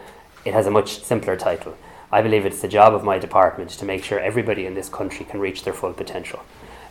it 0.46 0.54
has 0.54 0.66
a 0.66 0.72
much 0.72 1.04
simpler 1.04 1.36
title. 1.36 1.78
I 2.12 2.22
believe 2.22 2.46
it's 2.46 2.62
the 2.62 2.68
job 2.68 2.94
of 2.94 3.04
my 3.04 3.18
department 3.18 3.72
to 3.72 3.86
make 3.86 4.04
sure 4.04 4.20
everybody 4.20 4.66
in 4.66 4.74
this 4.74 4.90
country 4.90 5.26
can 5.26 5.40
reach 5.40 5.64
their 5.64 5.74
full 5.74 5.94
potential. 5.94 6.44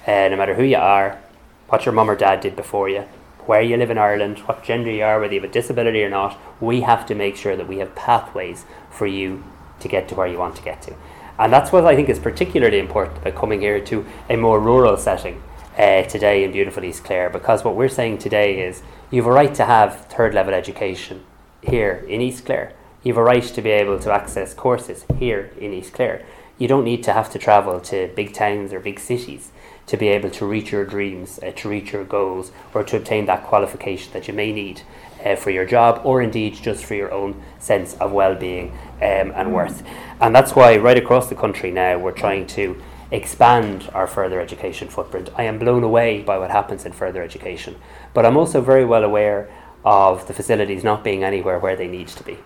Uh, 0.07 0.29
no 0.29 0.37
matter 0.37 0.55
who 0.55 0.65
you 0.65 0.77
are, 0.77 1.21
what 1.69 1.85
your 1.85 1.95
mum 1.95 2.11
or 2.11 2.17
dad 2.17 2.41
did 2.41 2.57
before 2.57 2.89
you, 2.89 3.03
where 3.47 3.63
you 3.63 3.77
live 3.77 3.91
in 3.91 3.99
Ireland, 3.99 4.39
what 4.41 4.65
gender 4.65 4.91
you 4.91 5.05
are, 5.05 5.21
whether 5.21 5.35
you 5.35 5.41
have 5.41 5.51
a 5.51 5.53
disability 5.53 6.03
or 6.03 6.11
not, 6.11 6.39
we 6.61 6.83
have 6.83 7.07
to 7.07 7.15
make 7.15 7.37
sure 7.37 7.57
that 7.57 7.69
we 7.69 7.79
have 7.79 7.95
pathways 7.95 8.65
for 8.91 9.07
you 9.07 9.45
to 9.81 9.89
get 9.89 10.09
to 10.09 10.15
where 10.15 10.27
you 10.27 10.39
want 10.39 10.57
to 10.57 10.63
get 10.63 10.83
to. 10.83 10.95
And 11.39 11.53
that's 11.53 11.73
what 11.73 11.87
I 11.87 11.97
think 11.97 12.09
is 12.09 12.19
particularly 12.19 12.79
important 12.79 13.19
about 13.19 13.35
coming 13.35 13.61
here 13.61 13.81
to 13.81 14.07
a 14.29 14.37
more 14.37 14.61
rural 14.61 14.97
setting 14.97 15.43
uh, 15.79 16.03
today 16.03 16.45
in 16.45 16.53
beautiful 16.53 16.85
East 16.85 17.05
Clare, 17.05 17.31
because 17.31 17.65
what 17.65 17.75
we're 17.75 17.89
saying 17.89 18.19
today 18.19 18.61
is 18.61 18.83
you 19.11 19.23
have 19.23 19.31
a 19.31 19.35
right 19.35 19.55
to 19.55 19.65
have 19.65 20.07
third 20.07 20.35
level 20.35 20.53
education 20.53 21.25
here 21.63 22.05
in 22.09 22.21
East 22.21 22.45
Clare. 22.45 22.73
You 23.03 23.15
have 23.15 23.19
a 23.19 23.25
right 23.25 23.43
to 23.43 23.63
be 23.63 23.71
able 23.71 23.99
to 24.01 24.13
access 24.13 24.55
courses 24.55 25.07
here 25.19 25.51
in 25.59 25.73
East 25.73 25.95
Clare. 25.95 26.25
You 26.59 26.69
don't 26.69 26.85
need 26.85 27.03
to 27.05 27.13
have 27.13 27.31
to 27.31 27.39
travel 27.39 27.81
to 27.81 28.13
big 28.15 28.35
towns 28.35 28.73
or 28.73 28.81
big 28.81 29.01
cities 29.01 29.51
to 29.87 29.97
be 29.97 30.09
able 30.09 30.31
to 30.31 30.47
reach 30.47 30.73
your 30.73 30.85
dreams, 30.85 31.39
uh, 31.43 31.53
to 31.53 31.69
reach 31.69 31.93
your 31.93 32.05
goals, 32.05 32.53
or 32.75 32.85
to 32.85 32.97
obtain 32.97 33.27
that 33.27 33.45
qualification 33.45 34.13
that 34.13 34.29
you 34.29 34.35
may 34.35 34.53
need 34.53 34.83
uh, 35.25 35.37
for 35.37 35.51
your 35.51 35.65
job, 35.65 36.01
or 36.05 36.23
indeed 36.23 36.55
just 36.55 36.85
for 36.85 36.95
your 36.95 37.13
own 37.13 37.43
sense 37.59 37.95
of 37.95 38.13
well 38.13 38.35
being 38.35 38.71
um, 38.97 39.33
and 39.35 39.53
worth. 39.53 39.83
And 40.21 40.35
that's 40.35 40.55
why, 40.55 40.77
right 40.77 40.99
across 40.99 41.29
the 41.29 41.35
country 41.35 41.71
now, 41.71 41.99
we're 41.99 42.13
trying 42.13 42.47
to 42.49 42.81
expand 43.11 43.91
our 43.93 44.07
further 44.07 44.41
education 44.41 44.89
footprint. 44.89 45.29
I 45.37 45.45
am 45.45 45.59
blown 45.59 45.83
away 45.83 46.23
by 46.23 46.39
what 46.39 46.51
happens 46.51 46.87
in 46.87 46.93
further 46.93 47.23
education, 47.23 47.77
but 48.15 48.25
I'm 48.25 48.37
also 48.37 48.61
very 48.61 48.85
well 48.85 49.05
aware 49.05 49.51
of 49.85 50.27
the 50.29 50.33
facilities 50.33 50.85
not 50.85 51.05
being 51.05 51.23
anywhere 51.25 51.59
where 51.59 51.77
they 51.77 51.89
need 51.89 52.09
to 52.09 52.25
be. 52.25 52.39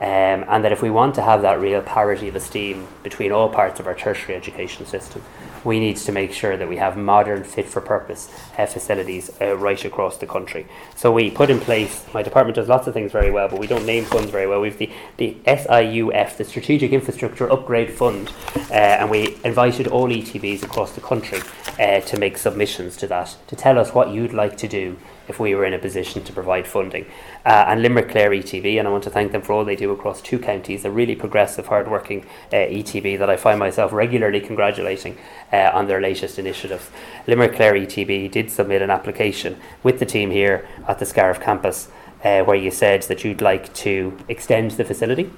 Um, 0.00 0.44
and 0.48 0.64
that 0.64 0.72
if 0.72 0.82
we 0.82 0.90
want 0.90 1.14
to 1.14 1.22
have 1.22 1.42
that 1.42 1.60
real 1.60 1.80
parity 1.80 2.28
of 2.28 2.34
esteem 2.34 2.88
between 3.02 3.30
all 3.30 3.48
parts 3.48 3.78
of 3.78 3.86
our 3.86 3.94
tertiary 3.94 4.34
education 4.34 4.86
system, 4.86 5.22
we 5.64 5.80
need 5.80 5.96
to 5.96 6.12
make 6.12 6.32
sure 6.32 6.56
that 6.56 6.68
we 6.68 6.76
have 6.76 6.96
modern, 6.96 7.42
fit 7.42 7.66
for 7.66 7.80
purpose 7.80 8.28
uh, 8.58 8.66
facilities 8.66 9.30
uh, 9.40 9.56
right 9.56 9.84
across 9.84 10.18
the 10.18 10.26
country. 10.26 10.66
So 10.96 11.10
we 11.12 11.30
put 11.30 11.48
in 11.48 11.60
place, 11.60 12.04
my 12.12 12.22
department 12.22 12.56
does 12.56 12.68
lots 12.68 12.86
of 12.86 12.94
things 12.94 13.12
very 13.12 13.30
well, 13.30 13.48
but 13.48 13.58
we 13.58 13.66
don't 13.66 13.86
name 13.86 14.04
funds 14.04 14.30
very 14.30 14.46
well. 14.46 14.60
We 14.60 14.68
have 14.68 14.78
the, 14.78 14.90
the 15.16 15.36
SIUF, 15.46 16.36
the 16.36 16.44
Strategic 16.44 16.92
Infrastructure 16.92 17.50
Upgrade 17.50 17.90
Fund, 17.90 18.32
uh, 18.56 18.72
and 18.72 19.10
we 19.10 19.38
invited 19.44 19.86
all 19.86 20.08
ETBs 20.08 20.62
across 20.62 20.92
the 20.92 21.00
country 21.00 21.40
uh, 21.78 22.00
to 22.00 22.18
make 22.18 22.36
submissions 22.36 22.96
to 22.98 23.06
that, 23.06 23.36
to 23.46 23.56
tell 23.56 23.78
us 23.78 23.94
what 23.94 24.10
you'd 24.10 24.32
like 24.32 24.56
to 24.58 24.68
do 24.68 24.96
if 25.28 25.40
we 25.40 25.54
were 25.54 25.64
in 25.64 25.74
a 25.74 25.78
position 25.78 26.22
to 26.24 26.32
provide 26.32 26.66
funding. 26.66 27.06
Uh, 27.44 27.64
and 27.68 27.82
Limerick 27.82 28.10
Clare 28.10 28.30
ETB, 28.30 28.78
and 28.78 28.88
I 28.88 28.90
want 28.90 29.04
to 29.04 29.10
thank 29.10 29.32
them 29.32 29.42
for 29.42 29.52
all 29.52 29.64
they 29.64 29.76
do 29.76 29.90
across 29.90 30.20
two 30.20 30.38
counties, 30.38 30.84
a 30.84 30.90
really 30.90 31.14
progressive, 31.14 31.66
hard-working 31.66 32.24
uh, 32.52 32.56
ETB 32.56 33.18
that 33.18 33.30
I 33.30 33.36
find 33.36 33.58
myself 33.58 33.92
regularly 33.92 34.40
congratulating 34.40 35.16
uh, 35.52 35.70
on 35.72 35.86
their 35.86 36.00
latest 36.00 36.38
initiative. 36.38 36.90
Limerick 37.26 37.54
Clare 37.54 37.74
ETB 37.74 38.30
did 38.30 38.50
submit 38.50 38.82
an 38.82 38.90
application 38.90 39.58
with 39.82 39.98
the 39.98 40.06
team 40.06 40.30
here 40.30 40.68
at 40.88 40.98
the 40.98 41.06
Scariff 41.06 41.40
campus 41.40 41.88
uh, 42.24 42.42
where 42.42 42.56
you 42.56 42.70
said 42.70 43.02
that 43.02 43.22
you'd 43.22 43.42
like 43.42 43.72
to 43.74 44.16
extend 44.28 44.72
the 44.72 44.84
facility, 44.84 45.30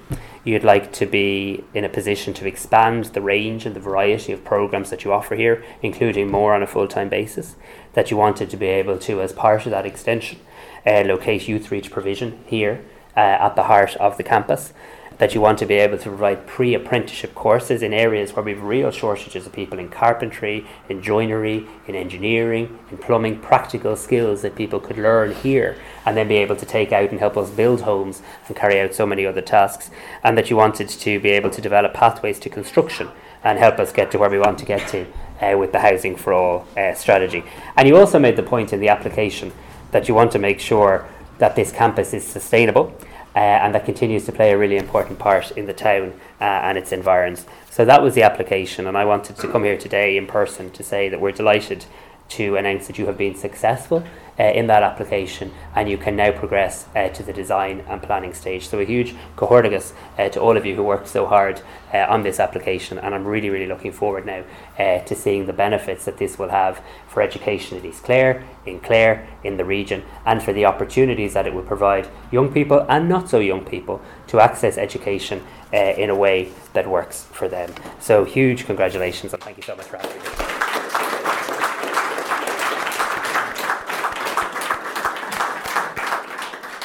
you'd 0.44 0.62
like 0.62 0.92
to 0.92 1.04
be 1.04 1.64
in 1.74 1.84
a 1.84 1.88
position 1.88 2.32
to 2.32 2.46
expand 2.46 3.06
the 3.06 3.20
range 3.20 3.66
and 3.66 3.74
the 3.74 3.80
variety 3.80 4.32
of 4.32 4.44
programs 4.44 4.90
that 4.90 5.04
you 5.04 5.12
offer 5.12 5.34
here, 5.34 5.64
including 5.82 6.30
more 6.30 6.54
on 6.54 6.62
a 6.62 6.66
full 6.66 6.86
time 6.86 7.08
basis, 7.08 7.56
that 7.96 8.10
you 8.10 8.16
wanted 8.16 8.50
to 8.50 8.56
be 8.56 8.66
able 8.66 8.98
to, 8.98 9.22
as 9.22 9.32
part 9.32 9.64
of 9.64 9.72
that 9.72 9.86
extension, 9.86 10.38
uh, 10.86 11.00
locate 11.00 11.48
youth 11.48 11.72
reach 11.72 11.90
provision 11.90 12.38
here 12.46 12.84
uh, 13.16 13.20
at 13.20 13.56
the 13.56 13.64
heart 13.64 13.96
of 13.96 14.18
the 14.18 14.22
campus 14.22 14.74
that 15.18 15.34
you 15.34 15.40
want 15.40 15.58
to 15.58 15.64
be 15.64 15.76
able 15.76 15.96
to 15.96 16.10
provide 16.10 16.46
pre 16.46 16.74
apprenticeship 16.74 17.34
courses 17.34 17.82
in 17.82 17.94
areas 17.94 18.34
where 18.34 18.44
we 18.44 18.52
have 18.52 18.62
real 18.62 18.90
shortages 18.90 19.46
of 19.46 19.52
people 19.52 19.78
in 19.78 19.88
carpentry, 19.88 20.66
in 20.90 21.02
joinery, 21.02 21.66
in 21.86 21.94
engineering, 21.94 22.78
in 22.90 22.98
plumbing, 22.98 23.40
practical 23.40 23.96
skills 23.96 24.42
that 24.42 24.54
people 24.54 24.78
could 24.78 24.98
learn 24.98 25.34
here 25.34 25.78
and 26.04 26.18
then 26.18 26.28
be 26.28 26.36
able 26.36 26.56
to 26.56 26.66
take 26.66 26.92
out 26.92 27.10
and 27.10 27.18
help 27.18 27.36
us 27.36 27.50
build 27.50 27.80
homes 27.80 28.20
and 28.46 28.56
carry 28.56 28.78
out 28.78 28.94
so 28.94 29.06
many 29.06 29.24
other 29.24 29.40
tasks. 29.40 29.90
And 30.22 30.36
that 30.36 30.50
you 30.50 30.56
wanted 30.56 30.90
to 30.90 31.18
be 31.18 31.30
able 31.30 31.50
to 31.50 31.62
develop 31.62 31.94
pathways 31.94 32.38
to 32.40 32.50
construction 32.50 33.08
and 33.42 33.58
help 33.58 33.78
us 33.78 33.92
get 33.92 34.10
to 34.10 34.18
where 34.18 34.30
we 34.30 34.38
want 34.38 34.58
to 34.58 34.66
get 34.66 34.86
to 34.88 35.06
uh, 35.40 35.56
with 35.58 35.72
the 35.72 35.80
Housing 35.80 36.16
for 36.16 36.32
All 36.32 36.66
uh, 36.76 36.94
strategy. 36.94 37.44
And 37.76 37.88
you 37.88 37.96
also 37.96 38.18
made 38.18 38.36
the 38.36 38.42
point 38.42 38.72
in 38.72 38.80
the 38.80 38.88
application 38.88 39.52
that 39.90 40.08
you 40.08 40.14
want 40.14 40.32
to 40.32 40.38
make 40.38 40.60
sure 40.60 41.08
that 41.38 41.56
this 41.56 41.72
campus 41.72 42.14
is 42.14 42.26
sustainable 42.26 42.96
uh, 43.34 43.38
and 43.38 43.74
that 43.74 43.84
continues 43.84 44.24
to 44.24 44.32
play 44.32 44.52
a 44.52 44.58
really 44.58 44.78
important 44.78 45.18
part 45.18 45.50
in 45.52 45.66
the 45.66 45.74
town 45.74 46.18
uh, 46.40 46.44
and 46.44 46.78
its 46.78 46.90
environs. 46.90 47.44
So 47.70 47.84
that 47.84 48.02
was 48.02 48.14
the 48.14 48.22
application, 48.22 48.86
and 48.86 48.96
I 48.96 49.04
wanted 49.04 49.36
to 49.36 49.48
come 49.48 49.64
here 49.64 49.76
today 49.76 50.16
in 50.16 50.26
person 50.26 50.70
to 50.70 50.82
say 50.82 51.10
that 51.10 51.20
we're 51.20 51.32
delighted 51.32 51.84
to 52.28 52.56
announce 52.56 52.86
that 52.86 52.98
you 52.98 53.06
have 53.06 53.18
been 53.18 53.34
successful 53.34 54.04
uh, 54.38 54.44
in 54.44 54.66
that 54.66 54.82
application 54.82 55.52
and 55.74 55.88
you 55.88 55.96
can 55.96 56.16
now 56.16 56.30
progress 56.30 56.86
uh, 56.94 57.08
to 57.08 57.22
the 57.22 57.32
design 57.32 57.84
and 57.88 58.02
planning 58.02 58.34
stage. 58.34 58.68
So 58.68 58.78
a 58.78 58.84
huge 58.84 59.14
comhghairdeas 59.36 59.92
uh, 60.18 60.28
to 60.30 60.40
all 60.40 60.56
of 60.56 60.66
you 60.66 60.74
who 60.76 60.82
worked 60.82 61.08
so 61.08 61.26
hard 61.26 61.62
uh, 61.92 62.06
on 62.08 62.22
this 62.22 62.38
application 62.38 62.98
and 62.98 63.14
I'm 63.14 63.24
really 63.24 63.50
really 63.50 63.66
looking 63.66 63.92
forward 63.92 64.26
now 64.26 64.44
uh, 64.78 64.98
to 65.04 65.14
seeing 65.14 65.46
the 65.46 65.52
benefits 65.52 66.04
that 66.04 66.18
this 66.18 66.38
will 66.38 66.50
have 66.50 66.82
for 67.08 67.22
education 67.22 67.78
in 67.78 67.86
East 67.86 68.04
Clare, 68.04 68.44
in 68.66 68.80
Clare, 68.80 69.26
in 69.42 69.56
the 69.56 69.64
region 69.64 70.02
and 70.24 70.42
for 70.42 70.52
the 70.52 70.66
opportunities 70.66 71.34
that 71.34 71.46
it 71.46 71.54
will 71.54 71.62
provide 71.62 72.08
young 72.30 72.52
people 72.52 72.84
and 72.88 73.08
not 73.08 73.28
so 73.28 73.38
young 73.38 73.64
people 73.64 74.02
to 74.26 74.40
access 74.40 74.76
education 74.76 75.42
uh, 75.72 75.76
in 75.76 76.10
a 76.10 76.14
way 76.14 76.50
that 76.72 76.88
works 76.88 77.24
for 77.32 77.48
them. 77.48 77.72
So 78.00 78.24
huge 78.24 78.66
congratulations 78.66 79.32
and 79.32 79.42
thank 79.42 79.56
you 79.56 79.62
so 79.62 79.76
much 79.76 79.86
for 79.86 79.96
having 79.96 80.18
me. 80.18 80.55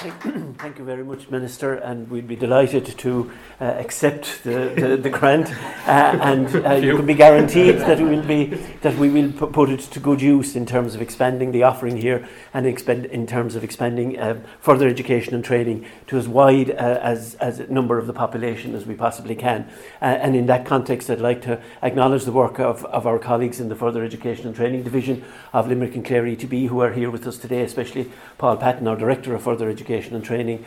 Thank 0.58 0.80
you. 0.80 0.86
Very 0.86 1.04
much, 1.04 1.30
Minister, 1.30 1.76
and 1.76 2.10
we'd 2.10 2.28
be 2.28 2.36
delighted 2.36 2.86
to 2.98 3.32
accept 3.62 4.44
the, 4.44 4.74
the, 4.76 4.98
the 4.98 5.10
grant, 5.10 5.52
uh, 5.88 6.18
and 6.22 6.66
uh, 6.66 6.74
you 6.74 6.96
can 6.96 7.06
be 7.06 7.14
guaranteed 7.14 7.76
that 7.78 8.00
we 8.00 8.06
will 8.06 8.24
be 8.24 8.46
that 8.82 8.96
we 8.98 9.10
will 9.10 9.32
put 9.32 9.70
it 9.70 9.80
to 9.80 10.00
good 10.00 10.20
use 10.20 10.56
in 10.56 10.66
terms 10.66 10.96
of 10.96 11.02
expanding 11.02 11.52
the 11.52 11.62
offering 11.62 11.98
here 11.98 12.28
and 12.54 12.66
expend, 12.66 13.06
in 13.06 13.28
terms 13.28 13.56
of 13.56 13.64
expanding 13.64 14.20
uh, 14.20 14.40
further 14.60 14.88
education 14.88 15.36
and 15.36 15.46
training 15.46 15.86
to 16.08 16.18
as 16.18 16.28
wide 16.28 16.72
uh, 16.72 17.00
as 17.02 17.36
as 17.36 17.60
a 17.60 17.72
number 17.72 18.00
of 18.00 18.08
the 18.08 18.14
population 18.14 18.74
as 18.74 18.86
we 18.88 18.96
possibly 18.96 19.36
can. 19.36 19.70
Uh, 20.02 20.06
and 20.06 20.36
in 20.36 20.48
that 20.48 20.66
context, 20.66 21.10
I'd 21.10 21.20
like 21.20 21.44
to 21.44 21.62
acknowledge 21.84 22.26
the 22.26 22.32
work 22.32 22.60
of, 22.60 22.84
of 22.86 23.06
our 23.06 23.20
colleagues 23.20 23.60
in 23.60 23.70
the 23.70 23.76
further 23.76 24.04
education 24.04 24.48
and 24.48 24.56
training 24.56 24.82
division 24.82 25.24
of 25.54 25.68
Limerick 25.68 25.94
and 25.94 26.04
Clare 26.04 26.24
ETB 26.24 26.68
who 26.68 26.82
are 26.82 26.94
here 26.94 27.12
with 27.12 27.28
us 27.28 27.38
today, 27.38 27.62
especially 27.62 28.12
Paul 28.40 28.58
Patton, 28.58 28.88
our 28.88 28.96
director 28.96 29.36
of 29.36 29.44
further 29.44 29.70
education 29.70 30.16
and 30.16 30.26
training, 30.26 30.66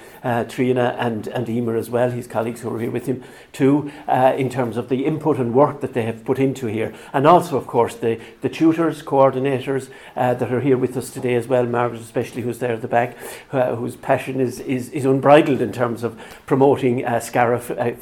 Trina 0.49 0.97
and 0.99 1.27
and 1.27 1.49
Emer 1.49 1.77
as 1.77 1.91
well, 1.91 2.11
his 2.11 2.29
colleagues 2.29 2.61
who 2.61 2.73
are 2.73 2.84
with 2.91 3.07
him 3.07 3.23
too, 3.53 3.91
uh, 4.09 4.35
in 4.37 4.51
terms 4.51 4.77
of 4.77 4.89
the 4.89 5.05
input 5.05 5.39
and 5.39 5.55
work 5.55 5.81
that 5.81 5.95
they 5.95 6.03
have 6.03 6.25
put 6.25 6.39
into 6.39 6.67
here. 6.67 6.95
And 7.13 7.27
also, 7.27 7.57
of 7.57 7.67
course, 7.67 7.95
the, 7.97 8.21
the 8.41 8.49
tutors, 8.49 9.03
coordinators 9.03 9.91
uh, 10.17 10.35
that 10.35 10.53
are 10.53 10.61
here 10.61 10.77
with 10.77 10.97
us 10.97 11.11
today 11.11 11.35
as 11.35 11.47
well, 11.47 11.67
Margaret 11.67 12.01
especially, 12.01 12.43
who's 12.43 12.59
there 12.59 12.73
at 12.73 12.83
the 12.83 12.89
back, 12.89 13.17
uh, 13.53 13.77
whose 13.77 13.97
passion 13.97 14.41
is, 14.41 14.61
is, 14.61 14.89
is 14.91 15.05
unbridled 15.05 15.61
in 15.61 15.73
terms 15.73 16.03
of 16.03 16.21
promoting 16.47 17.05
uh, 17.05 17.21
Scariff 17.21 17.71
uh, 17.71 17.93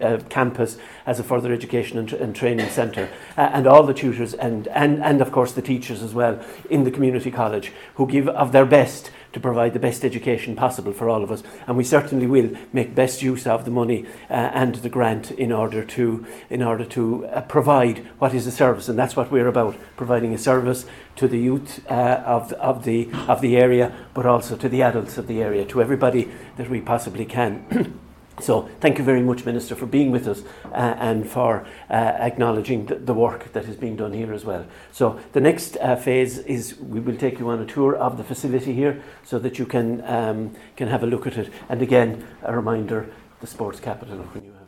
uh, 0.00 0.18
campus 0.28 0.78
as 1.06 1.18
a 1.18 1.24
further 1.24 1.52
education 1.52 1.98
and, 1.98 2.12
and 2.12 2.36
training 2.36 2.68
centre, 2.68 3.08
uh, 3.36 3.50
and 3.52 3.66
all 3.66 3.82
the 3.82 3.94
tutors 3.94 4.34
and, 4.34 4.68
and, 4.68 5.02
and, 5.02 5.20
of 5.20 5.32
course, 5.32 5.52
the 5.52 5.62
teachers 5.62 6.02
as 6.02 6.14
well 6.14 6.40
in 6.70 6.84
the 6.84 6.90
community 6.90 7.30
college 7.30 7.72
who 7.96 8.06
give 8.06 8.28
of 8.28 8.52
their 8.52 8.66
best 8.66 9.10
to 9.32 9.40
provide 9.40 9.72
the 9.72 9.78
best 9.78 10.04
education 10.04 10.54
possible 10.56 10.92
for 10.92 11.08
all 11.08 11.22
of 11.22 11.30
us. 11.30 11.42
And 11.66 11.76
we 11.76 11.84
certainly 11.84 12.26
will 12.26 12.50
make 12.72 12.94
best 12.94 13.22
use 13.22 13.46
of 13.46 13.64
the 13.64 13.70
money 13.70 14.06
uh, 14.30 14.34
and 14.34 14.74
the 14.76 14.88
grant 14.88 15.30
in 15.30 15.52
order 15.52 15.84
to, 15.84 16.26
in 16.50 16.62
order 16.62 16.84
to 16.86 17.26
uh, 17.26 17.40
provide 17.42 17.98
what 18.18 18.34
is 18.34 18.46
a 18.46 18.52
service. 18.52 18.88
And 18.88 18.98
that's 18.98 19.16
what 19.16 19.30
we're 19.30 19.48
about 19.48 19.76
providing 19.96 20.34
a 20.34 20.38
service 20.38 20.86
to 21.16 21.28
the 21.28 21.38
youth 21.38 21.84
uh, 21.90 22.22
of, 22.26 22.52
of, 22.54 22.84
the, 22.84 23.10
of 23.28 23.40
the 23.40 23.56
area, 23.56 23.94
but 24.14 24.26
also 24.26 24.56
to 24.56 24.68
the 24.68 24.82
adults 24.82 25.18
of 25.18 25.26
the 25.26 25.42
area, 25.42 25.64
to 25.66 25.80
everybody 25.80 26.30
that 26.56 26.68
we 26.70 26.80
possibly 26.80 27.24
can. 27.24 27.98
So, 28.42 28.68
thank 28.80 28.98
you 28.98 29.04
very 29.04 29.22
much, 29.22 29.44
Minister, 29.44 29.76
for 29.76 29.86
being 29.86 30.10
with 30.10 30.26
us 30.26 30.42
uh, 30.72 30.96
and 30.98 31.28
for 31.28 31.64
uh, 31.88 31.94
acknowledging 31.94 32.86
the, 32.86 32.96
the, 32.96 33.14
work 33.14 33.52
that 33.52 33.66
is 33.66 33.76
being 33.76 33.94
done 33.94 34.12
here 34.12 34.32
as 34.32 34.44
well. 34.44 34.66
So, 34.90 35.20
the 35.32 35.40
next 35.40 35.76
uh, 35.76 35.94
phase 35.94 36.38
is 36.38 36.76
we 36.80 36.98
will 36.98 37.16
take 37.16 37.38
you 37.38 37.48
on 37.50 37.60
a 37.60 37.66
tour 37.66 37.94
of 37.94 38.18
the 38.18 38.24
facility 38.24 38.72
here 38.74 39.00
so 39.24 39.38
that 39.38 39.60
you 39.60 39.66
can, 39.66 40.02
um, 40.10 40.56
can 40.76 40.88
have 40.88 41.04
a 41.04 41.06
look 41.06 41.28
at 41.28 41.38
it. 41.38 41.52
And 41.68 41.82
again, 41.82 42.26
a 42.42 42.52
reminder 42.52 43.08
the 43.40 43.46
sports 43.46 43.78
capital 43.78 44.18
when 44.18 44.44
you 44.44 44.52
have. 44.52 44.62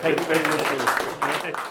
Thank 0.00 0.18
you 0.18 0.24
very 0.24 0.42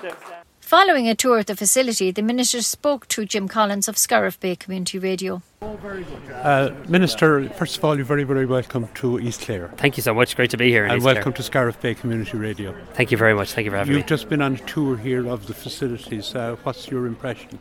much. 0.03 0.43
Following 0.67 1.07
a 1.07 1.15
tour 1.15 1.39
of 1.39 1.45
the 1.45 1.55
facility, 1.55 2.11
the 2.11 2.21
Minister 2.21 2.61
spoke 2.61 3.07
to 3.07 3.23
Jim 3.23 3.47
Collins 3.47 3.87
of 3.87 3.97
Scariff 3.97 4.37
Bay 4.37 4.57
Community 4.57 4.99
Radio. 4.99 5.41
Uh, 5.61 6.71
Minister, 6.89 7.49
first 7.51 7.77
of 7.77 7.85
all, 7.85 7.95
you're 7.95 8.03
very, 8.03 8.25
very 8.25 8.45
welcome 8.45 8.89
to 8.95 9.17
East 9.17 9.41
Clare. 9.41 9.69
Thank 9.77 9.95
you 9.95 10.03
so 10.03 10.13
much. 10.13 10.35
Great 10.35 10.49
to 10.51 10.57
be 10.57 10.69
here. 10.69 10.83
and 10.83 10.97
East 10.97 11.05
welcome 11.05 11.23
Clare. 11.23 11.33
to 11.33 11.43
Scariff 11.43 11.79
Bay 11.79 11.95
Community 11.95 12.37
Radio. 12.37 12.75
Thank 12.95 13.11
you 13.11 13.17
very 13.17 13.33
much. 13.33 13.53
Thank 13.53 13.63
you 13.63 13.71
for 13.71 13.77
having 13.77 13.93
me. 13.93 13.99
You've 13.99 14.05
me. 14.05 14.09
just 14.09 14.27
been 14.27 14.41
on 14.41 14.55
a 14.55 14.57
tour 14.57 14.97
here 14.97 15.25
of 15.27 15.47
the 15.47 15.53
facilities. 15.53 16.35
Uh, 16.35 16.57
what's 16.63 16.89
your 16.89 17.07
impression? 17.07 17.59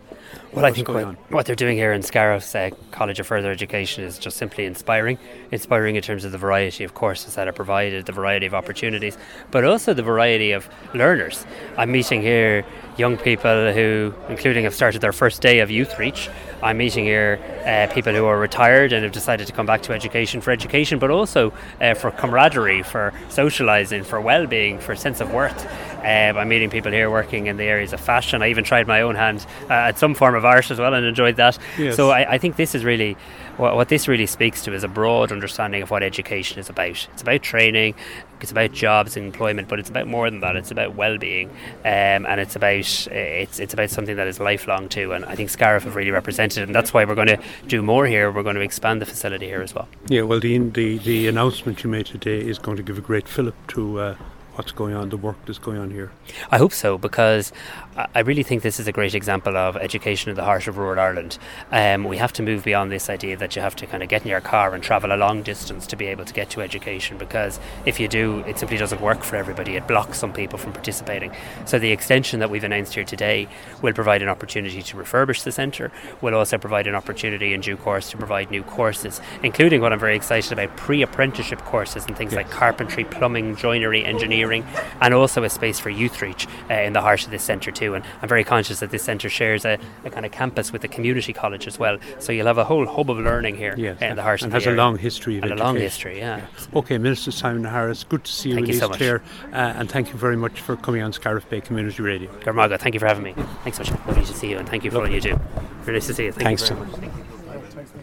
Well, 0.52 0.64
I 0.64 0.72
think 0.72 0.88
going 0.88 1.06
what, 1.06 1.16
on? 1.16 1.24
what 1.28 1.46
they're 1.46 1.54
doing 1.54 1.76
here 1.76 1.92
in 1.92 2.02
Scariff's 2.02 2.54
uh, 2.54 2.70
College 2.90 3.20
of 3.20 3.26
Further 3.28 3.52
Education 3.52 4.02
is 4.02 4.18
just 4.18 4.36
simply 4.36 4.64
inspiring. 4.64 5.16
Inspiring 5.52 5.94
in 5.94 6.02
terms 6.02 6.24
of 6.24 6.32
the 6.32 6.38
variety 6.38 6.82
of 6.82 6.94
courses 6.94 7.36
that 7.36 7.46
are 7.46 7.52
provided, 7.52 8.04
the 8.06 8.12
variety 8.12 8.46
of 8.46 8.54
opportunities, 8.54 9.16
but 9.52 9.64
also 9.64 9.94
the 9.94 10.02
variety 10.02 10.50
of 10.50 10.68
learners. 10.92 11.46
I'm 11.78 11.92
meeting 11.92 12.20
here 12.20 12.64
young 12.96 13.16
people 13.16 13.72
who, 13.72 14.14
including, 14.28 14.64
have 14.64 14.74
started 14.74 15.00
their 15.00 15.12
first 15.12 15.42
day 15.42 15.60
of 15.60 15.70
Youth 15.70 15.98
Reach. 15.98 16.30
I'm 16.62 16.78
meeting 16.78 17.04
here 17.04 17.38
uh, 17.66 17.92
people 17.92 18.14
who 18.14 18.24
are 18.24 18.38
retired 18.38 18.92
and 18.92 19.04
have 19.04 19.12
decided 19.12 19.46
to 19.46 19.52
come 19.52 19.66
back 19.66 19.82
to 19.82 19.92
education 19.92 20.40
for 20.40 20.50
education, 20.50 20.98
but 20.98 21.10
also 21.10 21.52
uh, 21.80 21.94
for 21.94 22.10
camaraderie, 22.10 22.82
for 22.82 23.12
socialising, 23.28 24.04
for 24.04 24.20
well-being, 24.20 24.80
for 24.80 24.96
sense 24.96 25.20
of 25.20 25.32
worth. 25.32 25.66
Um, 25.98 26.38
I'm 26.38 26.48
meeting 26.48 26.70
people 26.70 26.92
here 26.92 27.10
working 27.10 27.46
in 27.46 27.56
the 27.56 27.64
areas 27.64 27.92
of 27.92 28.00
fashion. 28.00 28.42
I 28.42 28.48
even 28.48 28.64
tried 28.64 28.86
my 28.86 29.02
own 29.02 29.16
hand 29.16 29.44
uh, 29.68 29.72
at 29.72 29.98
some 29.98 30.14
form 30.14 30.34
of 30.34 30.44
art 30.44 30.70
as 30.70 30.78
well 30.78 30.94
and 30.94 31.04
enjoyed 31.04 31.36
that. 31.36 31.58
Yes. 31.78 31.96
So 31.96 32.10
I, 32.10 32.34
I 32.34 32.38
think 32.38 32.56
this 32.56 32.74
is 32.74 32.84
really 32.84 33.16
what, 33.56 33.74
what 33.74 33.88
this 33.88 34.08
really 34.08 34.26
speaks 34.26 34.62
to 34.64 34.72
is 34.72 34.84
a 34.84 34.88
broad 34.88 35.32
understanding 35.32 35.82
of 35.82 35.90
what 35.90 36.02
education 36.02 36.58
is 36.58 36.68
about. 36.68 37.08
It's 37.12 37.22
about 37.22 37.42
training, 37.42 37.94
it's 38.40 38.50
about 38.50 38.72
jobs 38.72 39.16
and 39.16 39.26
employment, 39.26 39.68
but 39.68 39.78
it's 39.78 39.90
about 39.90 40.06
more 40.06 40.30
than 40.30 40.40
that. 40.40 40.56
It's 40.56 40.70
about 40.70 40.94
well-being, 40.94 41.50
um, 41.84 42.26
and 42.26 42.40
it's 42.40 42.56
about 42.56 42.74
it's 42.76 43.58
it's 43.58 43.74
about 43.74 43.90
something 43.90 44.16
that 44.16 44.26
is 44.26 44.40
lifelong 44.40 44.88
too. 44.88 45.12
And 45.12 45.24
I 45.24 45.34
think 45.34 45.50
Scariff 45.50 45.84
have 45.84 45.96
really 45.96 46.10
represented 46.10 46.58
it, 46.58 46.62
and 46.64 46.74
that's 46.74 46.92
why 46.92 47.04
we're 47.04 47.14
going 47.14 47.28
to 47.28 47.40
do 47.66 47.82
more 47.82 48.06
here. 48.06 48.30
We're 48.30 48.42
going 48.42 48.56
to 48.56 48.62
expand 48.62 49.00
the 49.00 49.06
facility 49.06 49.46
here 49.46 49.62
as 49.62 49.74
well. 49.74 49.88
Yeah, 50.08 50.22
well, 50.22 50.40
the, 50.40 50.58
the, 50.58 50.98
the 50.98 51.28
announcement 51.28 51.82
you 51.82 51.90
made 51.90 52.06
today 52.06 52.40
is 52.40 52.58
going 52.58 52.76
to 52.76 52.82
give 52.82 52.98
a 52.98 53.02
great 53.02 53.28
fillip 53.28 53.54
to 53.68 54.00
uh, 54.00 54.16
what's 54.54 54.72
going 54.72 54.94
on, 54.94 55.10
the 55.10 55.16
work 55.16 55.36
that's 55.46 55.58
going 55.58 55.78
on 55.78 55.90
here. 55.90 56.10
I 56.50 56.58
hope 56.58 56.72
so 56.72 56.98
because 56.98 57.52
I- 57.96 58.20
really 58.20 58.42
think 58.42 58.62
this 58.62 58.78
is 58.78 58.86
a 58.86 58.92
great 58.92 59.14
example 59.14 59.56
of 59.56 59.76
education 59.76 60.30
in 60.30 60.36
the 60.36 60.44
heart 60.44 60.66
of 60.66 60.76
rural 60.76 61.00
Ireland. 61.00 61.38
Um, 61.72 62.04
we 62.04 62.18
have 62.18 62.32
to 62.34 62.42
move 62.42 62.64
beyond 62.64 62.92
this 62.92 63.08
idea 63.08 63.36
that 63.36 63.56
you 63.56 63.62
have 63.62 63.76
to 63.76 63.86
kind 63.86 64.02
of 64.02 64.08
get 64.08 64.22
in 64.22 64.28
your 64.28 64.40
car 64.40 64.74
and 64.74 64.82
travel 64.82 65.12
a 65.12 65.16
long 65.16 65.42
distance 65.42 65.86
to 65.86 65.96
be 65.96 66.06
able 66.06 66.24
to 66.24 66.34
get 66.34 66.50
to 66.50 66.60
education 66.60 67.16
because 67.16 67.58
if 67.86 67.98
you 67.98 68.08
do, 68.08 68.40
it 68.40 68.58
simply 68.58 68.76
doesn't 68.76 69.00
work 69.00 69.22
for 69.22 69.36
everybody. 69.36 69.76
It 69.76 69.86
blocks 69.86 70.18
some 70.18 70.32
people 70.32 70.58
from 70.58 70.72
participating. 70.72 71.32
So 71.64 71.78
the 71.78 71.92
extension 71.92 72.40
that 72.40 72.50
we've 72.50 72.64
announced 72.64 72.94
here 72.94 73.04
today 73.04 73.48
will 73.80 73.94
provide 73.94 74.22
an 74.22 74.28
opportunity 74.28 74.82
to 74.82 74.96
refurbish 74.96 75.44
the 75.44 75.52
centre. 75.52 75.90
Will 76.20 76.34
also 76.34 76.58
provide 76.58 76.86
an 76.86 76.94
opportunity 76.94 77.54
in 77.54 77.60
due 77.60 77.76
course 77.76 78.10
to 78.10 78.18
provide 78.18 78.50
new 78.50 78.62
courses, 78.62 79.20
including 79.42 79.80
what 79.80 79.92
I'm 79.92 80.00
very 80.00 80.16
excited 80.16 80.52
about 80.52 80.76
pre-apprenticeship 80.76 81.60
courses 81.60 82.04
and 82.06 82.16
things 82.16 82.34
like 82.34 82.50
carpentry, 82.50 83.04
plumbing, 83.04 83.56
joinery, 83.56 84.04
engineering, 84.04 84.66
and 85.00 85.14
also 85.14 85.44
a 85.44 85.48
space 85.50 85.78
for 85.78 85.90
youth 85.90 86.20
reach 86.20 86.46
uh, 86.70 86.74
in 86.74 86.92
the 86.92 87.00
heart 87.00 87.24
of 87.24 87.30
this 87.30 87.42
centre 87.42 87.70
too. 87.70 87.85
And 87.94 88.04
I'm 88.22 88.28
very 88.28 88.44
conscious 88.44 88.80
that 88.80 88.90
this 88.90 89.02
centre 89.02 89.28
shares 89.28 89.64
a, 89.64 89.78
a 90.04 90.10
kind 90.10 90.26
of 90.26 90.32
campus 90.32 90.72
with 90.72 90.82
the 90.82 90.88
community 90.88 91.32
college 91.32 91.66
as 91.66 91.78
well. 91.78 91.98
So 92.18 92.32
you'll 92.32 92.46
have 92.46 92.58
a 92.58 92.64
whole 92.64 92.86
hub 92.86 93.10
of 93.10 93.18
learning 93.18 93.56
here 93.56 93.74
Yes, 93.76 94.00
uh, 94.00 94.06
in 94.06 94.16
the 94.16 94.22
heart 94.22 94.42
and 94.42 94.50
of 94.50 94.54
has 94.54 94.64
the 94.64 94.74
a 94.74 94.76
long 94.76 94.98
history 94.98 95.38
of 95.38 95.44
and 95.44 95.52
a 95.52 95.56
long 95.56 95.76
history, 95.76 96.18
yeah. 96.18 96.46
Okay, 96.74 96.98
Minister 96.98 97.30
Simon 97.30 97.64
Harris, 97.64 98.04
good 98.04 98.24
to 98.24 98.32
see 98.32 98.50
you 98.50 98.54
Thank 98.56 98.68
in 98.68 98.74
you 98.74 98.80
so 98.80 98.88
much. 98.88 98.98
Clare, 98.98 99.22
uh, 99.52 99.56
and 99.56 99.90
thank 99.90 100.12
you 100.12 100.18
very 100.18 100.36
much 100.36 100.60
for 100.60 100.76
coming 100.76 101.02
on 101.02 101.12
Scariff 101.12 101.48
Bay 101.48 101.60
Community 101.60 102.02
Radio. 102.02 102.30
Garmaga, 102.40 102.78
thank 102.78 102.94
you 102.94 103.00
for 103.00 103.06
having 103.06 103.24
me. 103.24 103.34
Thanks 103.64 103.78
so 103.78 103.84
much. 103.84 104.06
Lovely 104.06 104.24
to 104.24 104.34
see 104.34 104.50
you, 104.50 104.58
and 104.58 104.68
thank 104.68 104.84
you 104.84 104.90
for 104.90 104.98
all 104.98 105.10
you 105.10 105.20
do. 105.20 105.38
Very 105.82 105.98
nice 105.98 106.06
to 106.06 106.14
see 106.14 106.24
you. 106.24 106.32
Thank 106.32 106.58
Thanks, 106.60 106.70
you 106.70 106.76
very 106.76 106.90
Tim. 106.90 107.10
much. 107.10 107.26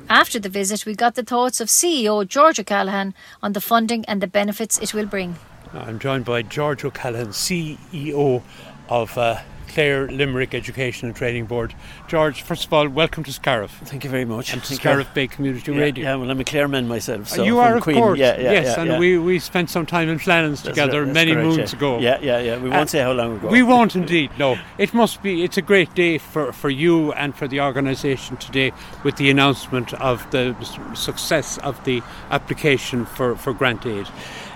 After 0.09 0.39
the 0.39 0.49
visit, 0.49 0.85
we 0.85 0.95
got 0.95 1.15
the 1.15 1.23
thoughts 1.23 1.59
of 1.61 1.69
CEO 1.69 2.27
George 2.27 2.59
O'Callaghan 2.59 3.13
on 3.41 3.53
the 3.53 3.61
funding 3.61 4.05
and 4.05 4.21
the 4.21 4.27
benefits 4.27 4.77
it 4.79 4.93
will 4.93 5.05
bring. 5.05 5.37
I'm 5.73 5.97
joined 5.97 6.25
by 6.25 6.43
George 6.43 6.85
O'Callaghan, 6.85 7.29
CEO 7.29 8.43
of 8.89 9.17
uh, 9.17 9.41
Clare 9.73 10.07
Limerick 10.07 10.53
Education 10.53 11.07
and 11.07 11.15
Training 11.15 11.45
Board. 11.45 11.73
George, 12.07 12.43
first 12.43 12.65
of 12.65 12.73
all, 12.73 12.87
welcome 12.87 13.23
to 13.23 13.33
Scariff. 13.33 13.71
Thank 13.85 14.03
you 14.03 14.09
very 14.09 14.23
much. 14.23 14.53
And 14.53 14.63
to 14.63 14.75
Scariff 14.75 15.11
Bay 15.15 15.27
Community 15.27 15.71
yeah, 15.71 15.79
Radio. 15.79 16.03
Yeah, 16.03 16.15
well, 16.15 16.29
I'm 16.29 16.39
a 16.39 16.43
Clareman 16.43 16.87
myself. 16.87 17.27
So 17.27 17.43
you 17.43 17.57
are, 17.57 17.77
of 17.77 17.83
Queen. 17.83 17.97
course. 17.97 18.19
Yeah, 18.19 18.39
yeah, 18.39 18.51
yes, 18.51 18.77
and. 18.77 18.99
We, 18.99 19.17
we 19.17 19.39
spent 19.39 19.71
some 19.71 19.87
time 19.87 20.09
in 20.09 20.19
Flannans 20.19 20.61
That's 20.61 20.75
together 20.75 21.03
right, 21.03 21.13
many 21.13 21.33
correct, 21.33 21.47
moons 21.47 21.73
ago. 21.73 21.97
Yeah, 21.99 22.19
yeah, 22.21 22.37
yeah. 22.37 22.59
We 22.59 22.69
Uh, 22.69 22.77
won't 22.77 22.91
say 22.91 23.01
how 23.01 23.13
long 23.13 23.37
ago. 23.37 23.47
We 23.47 23.63
won't 23.63 23.95
indeed, 23.95 24.29
no. 24.37 24.59
It 24.77 24.93
must 24.93 25.23
be, 25.23 25.43
it's 25.43 25.57
a 25.57 25.63
great 25.63 25.95
day 25.95 26.19
for, 26.19 26.53
for 26.53 26.69
you 26.69 27.11
and 27.13 27.35
for 27.35 27.47
the 27.47 27.59
organisation 27.61 28.37
today 28.37 28.73
with 29.03 29.15
the 29.15 29.31
announcement 29.31 29.95
of 29.95 30.29
the 30.29 30.55
success 30.93 31.57
of 31.57 31.83
the 31.83 32.03
application 32.29 33.07
for, 33.07 33.35
for 33.35 33.53
grant 33.53 33.87
aid. 33.87 34.07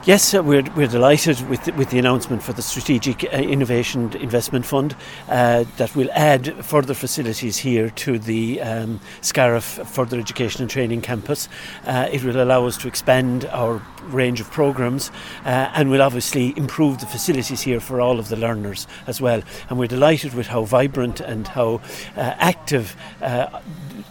Yes, 0.07 0.33
we're, 0.33 0.63
we're 0.73 0.87
delighted 0.87 1.41
with 1.49 1.67
with 1.75 1.89
the 1.89 1.99
announcement 1.99 2.41
for 2.41 2.53
the 2.53 2.61
Strategic 2.61 3.25
uh, 3.25 3.27
Innovation 3.39 4.15
Investment 4.15 4.65
Fund 4.65 4.95
uh, 5.27 5.65
that 5.75 5.97
will 5.97 6.07
add 6.13 6.63
further 6.63 6.93
facilities 6.93 7.57
here 7.57 7.89
to 7.89 8.17
the 8.17 8.61
um, 8.61 9.01
Scariff 9.19 9.65
Further 9.65 10.17
Education 10.17 10.61
and 10.61 10.71
Training 10.71 11.01
Campus. 11.01 11.49
Uh, 11.83 12.07
it 12.09 12.23
will 12.23 12.41
allow 12.41 12.65
us 12.65 12.77
to 12.77 12.87
expand 12.87 13.43
our 13.47 13.85
range 14.03 14.39
of 14.39 14.49
programs 14.49 15.11
uh, 15.43 15.71
and 15.73 15.89
will 15.89 16.01
obviously 16.01 16.57
improve 16.57 17.01
the 17.01 17.05
facilities 17.05 17.59
here 17.59 17.81
for 17.81 17.99
all 17.99 18.17
of 18.17 18.29
the 18.29 18.37
learners 18.37 18.87
as 19.07 19.19
well. 19.19 19.41
And 19.69 19.77
we're 19.77 19.87
delighted 19.87 20.33
with 20.33 20.47
how 20.47 20.63
vibrant 20.63 21.19
and 21.19 21.49
how 21.49 21.81
uh, 22.15 22.33
active 22.37 22.95
uh, 23.21 23.59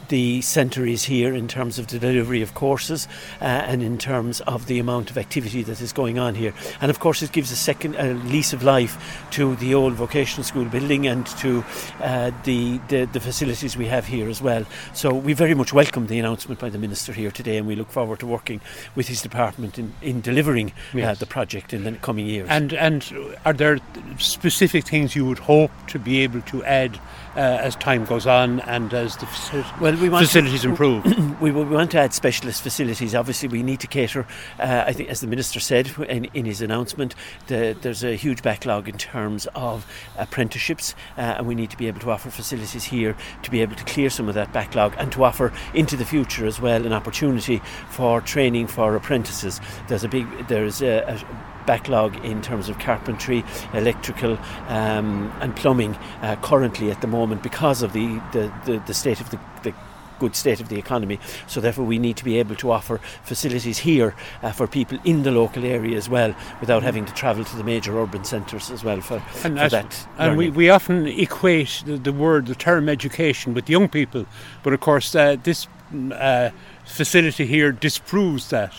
the 0.08 0.42
centre 0.42 0.86
is 0.86 1.04
here 1.04 1.34
in 1.34 1.48
terms 1.48 1.78
of 1.78 1.88
the 1.88 1.98
delivery 1.98 2.42
of 2.42 2.54
courses 2.54 3.08
and 3.40 3.82
in 3.82 3.98
terms 3.98 4.40
of 4.42 4.66
the 4.66 4.78
amount 4.78 5.10
of 5.10 5.18
activity 5.18 5.62
that 5.62 5.80
going 5.92 6.18
on 6.18 6.34
here. 6.34 6.52
And 6.80 6.90
of 6.90 6.98
course, 6.98 7.22
it 7.22 7.32
gives 7.32 7.52
a 7.52 7.56
second 7.56 7.96
a 7.96 8.14
lease 8.14 8.52
of 8.52 8.62
life 8.62 9.26
to 9.32 9.56
the 9.56 9.74
old 9.74 9.94
vocational 9.94 10.44
school 10.44 10.64
building 10.64 11.06
and 11.06 11.26
to 11.38 11.64
uh, 12.00 12.30
the, 12.44 12.78
the 12.88 13.04
the 13.06 13.20
facilities 13.20 13.76
we 13.76 13.86
have 13.86 14.06
here 14.06 14.28
as 14.28 14.40
well. 14.42 14.64
So 14.92 15.14
we 15.14 15.32
very 15.32 15.54
much 15.54 15.72
welcome 15.72 16.06
the 16.06 16.18
announcement 16.18 16.60
by 16.60 16.70
the 16.70 16.78
minister 16.78 17.12
here 17.12 17.30
today, 17.30 17.56
and 17.56 17.66
we 17.66 17.76
look 17.76 17.90
forward 17.90 18.20
to 18.20 18.26
working 18.26 18.60
with 18.94 19.08
his 19.08 19.22
department 19.22 19.78
in, 19.78 19.92
in 20.02 20.20
delivering 20.20 20.72
uh, 20.94 21.14
the 21.14 21.26
project 21.26 21.72
in 21.72 21.84
the 21.84 21.92
coming 21.92 22.26
years. 22.26 22.48
And, 22.48 22.72
and 22.72 23.04
are 23.44 23.52
there 23.52 23.78
specific 24.18 24.84
things 24.86 25.14
you 25.14 25.24
would 25.24 25.38
hope 25.38 25.70
to 25.88 25.98
be 25.98 26.20
able 26.20 26.42
to 26.42 26.64
add 26.64 26.98
uh, 27.36 27.40
as 27.40 27.76
time 27.76 28.04
goes 28.04 28.26
on 28.26 28.60
and 28.60 28.92
as 28.94 29.16
the 29.16 29.26
faci- 29.26 29.80
Well, 29.80 29.94
we 29.96 30.08
want 30.08 30.22
to- 30.22 30.26
facilities 30.28 30.64
improve? 30.64 31.04
we, 31.40 31.50
we 31.50 31.64
want 31.64 31.90
to 31.92 31.98
add 31.98 32.14
specialist 32.14 32.62
facilities. 32.62 33.14
Obviously, 33.14 33.48
we 33.48 33.62
need 33.62 33.80
to 33.80 33.86
cater. 33.86 34.26
Uh, 34.58 34.84
I 34.86 34.92
think, 34.92 35.08
as 35.10 35.20
the 35.20 35.26
minister 35.26 35.60
said 35.60 35.90
in, 36.08 36.26
in 36.34 36.44
his 36.46 36.62
announcement, 36.62 37.14
the, 37.46 37.76
there's 37.82 38.02
a 38.02 38.14
huge 38.16 38.42
backlog 38.42 38.88
in 38.88 38.96
terms 38.98 39.46
of 39.54 39.86
apprenticeships, 40.16 40.94
uh, 41.18 41.20
and 41.38 41.46
we 41.46 41.54
need 41.54 41.70
to 41.70 41.76
be 41.76 41.88
able 41.88 42.00
to 42.00 42.10
offer 42.10 42.30
facilities 42.30 42.84
here 42.84 43.16
to 43.42 43.50
be 43.50 43.60
able 43.62 43.76
to 43.76 43.84
clear 43.84 44.10
some 44.10 44.28
of 44.28 44.34
that 44.34 44.52
backlog 44.52 44.94
and 44.98 45.12
to 45.12 45.24
offer 45.24 45.52
into 45.74 45.96
the 45.96 46.04
future 46.04 46.46
as 46.46 46.60
well 46.60 46.84
an 46.86 46.92
opportunity 46.92 47.60
for 47.90 48.20
training 48.20 48.66
for 48.66 48.96
apprentices. 48.96 49.60
There's 49.88 50.04
a 50.04 50.08
big 50.08 50.26
there's 50.48 50.80
a, 50.82 50.98
a 51.06 51.55
backlog 51.66 52.16
in 52.24 52.42
terms 52.42 52.68
of 52.68 52.78
carpentry, 52.78 53.44
electrical, 53.74 54.38
um, 54.68 55.32
and 55.40 55.54
plumbing 55.56 55.94
uh, 56.22 56.36
currently 56.36 56.90
at 56.90 57.00
the 57.00 57.06
moment 57.06 57.42
because 57.42 57.82
of 57.82 57.92
the, 57.92 58.20
the, 58.32 58.52
the, 58.64 58.82
the 58.86 58.94
state 58.94 59.20
of 59.20 59.30
the, 59.30 59.38
the 59.62 59.74
good 60.18 60.34
state 60.34 60.60
of 60.60 60.68
the 60.68 60.78
economy. 60.78 61.18
So 61.46 61.60
therefore, 61.60 61.84
we 61.84 61.98
need 61.98 62.16
to 62.16 62.24
be 62.24 62.38
able 62.38 62.56
to 62.56 62.70
offer 62.70 62.98
facilities 63.24 63.78
here 63.78 64.14
uh, 64.42 64.52
for 64.52 64.66
people 64.66 64.98
in 65.04 65.22
the 65.24 65.30
local 65.30 65.64
area 65.64 65.96
as 65.96 66.08
well, 66.08 66.34
without 66.60 66.82
having 66.82 67.04
to 67.04 67.12
travel 67.12 67.44
to 67.44 67.56
the 67.56 67.64
major 67.64 67.98
urban 67.98 68.24
centres 68.24 68.70
as 68.70 68.82
well 68.82 69.00
for, 69.00 69.22
And, 69.44 69.58
for 69.58 69.68
that. 69.68 70.08
and 70.18 70.36
we, 70.36 70.46
learning. 70.46 70.54
we 70.56 70.70
often 70.70 71.06
equate 71.06 71.82
the, 71.84 71.98
the 71.98 72.12
word, 72.12 72.46
the 72.46 72.54
term 72.54 72.88
education 72.88 73.54
with 73.54 73.68
young 73.68 73.88
people, 73.88 74.26
but 74.62 74.72
of 74.72 74.80
course, 74.80 75.14
uh, 75.14 75.36
this 75.42 75.68
mm, 75.92 76.12
uh, 76.18 76.50
facility 76.84 77.46
here 77.46 77.72
disproves 77.72 78.48
that. 78.48 78.72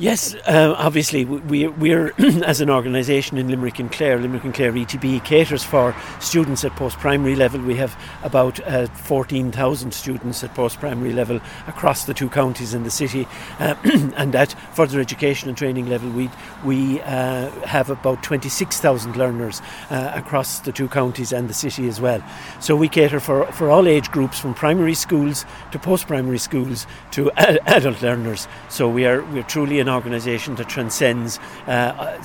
Yes, 0.00 0.32
uh, 0.46 0.76
obviously, 0.78 1.24
we, 1.24 1.66
we're, 1.66 2.14
as 2.44 2.60
an 2.60 2.70
organisation 2.70 3.36
in 3.36 3.48
Limerick 3.48 3.80
and 3.80 3.90
Clare, 3.90 4.20
Limerick 4.20 4.44
and 4.44 4.54
Clare 4.54 4.70
ETB 4.72 5.24
caters 5.24 5.64
for 5.64 5.92
students 6.20 6.64
at 6.64 6.70
post 6.76 6.98
primary 6.98 7.34
level. 7.34 7.60
We 7.60 7.74
have 7.78 8.00
about 8.22 8.60
uh, 8.60 8.86
14,000 8.86 9.92
students 9.92 10.44
at 10.44 10.54
post 10.54 10.78
primary 10.78 11.12
level 11.12 11.40
across 11.66 12.04
the 12.04 12.14
two 12.14 12.28
counties 12.28 12.74
in 12.74 12.84
the 12.84 12.92
city. 12.92 13.26
Uh, 13.58 13.74
and 14.16 14.36
at 14.36 14.52
further 14.72 15.00
education 15.00 15.48
and 15.48 15.58
training 15.58 15.88
level, 15.88 16.08
we, 16.10 16.30
we 16.64 17.00
uh, 17.00 17.50
have 17.62 17.90
about 17.90 18.22
26,000 18.22 19.16
learners 19.16 19.60
uh, 19.90 20.12
across 20.14 20.60
the 20.60 20.70
two 20.70 20.86
counties 20.86 21.32
and 21.32 21.50
the 21.50 21.54
city 21.54 21.88
as 21.88 22.00
well. 22.00 22.22
So 22.60 22.76
we 22.76 22.88
cater 22.88 23.18
for, 23.18 23.50
for 23.50 23.68
all 23.68 23.88
age 23.88 24.12
groups 24.12 24.38
from 24.38 24.54
primary 24.54 24.94
schools 24.94 25.44
to 25.72 25.78
post 25.80 26.06
primary 26.06 26.38
schools 26.38 26.86
to 27.10 27.32
adult 27.36 28.00
learners. 28.00 28.46
So 28.68 28.88
we 28.88 29.04
are 29.04 29.24
we're 29.32 29.42
truly 29.42 29.80
an 29.80 29.87
organisation 29.88 30.54
that 30.56 30.68
transcends 30.68 31.38
uh, 31.66 32.22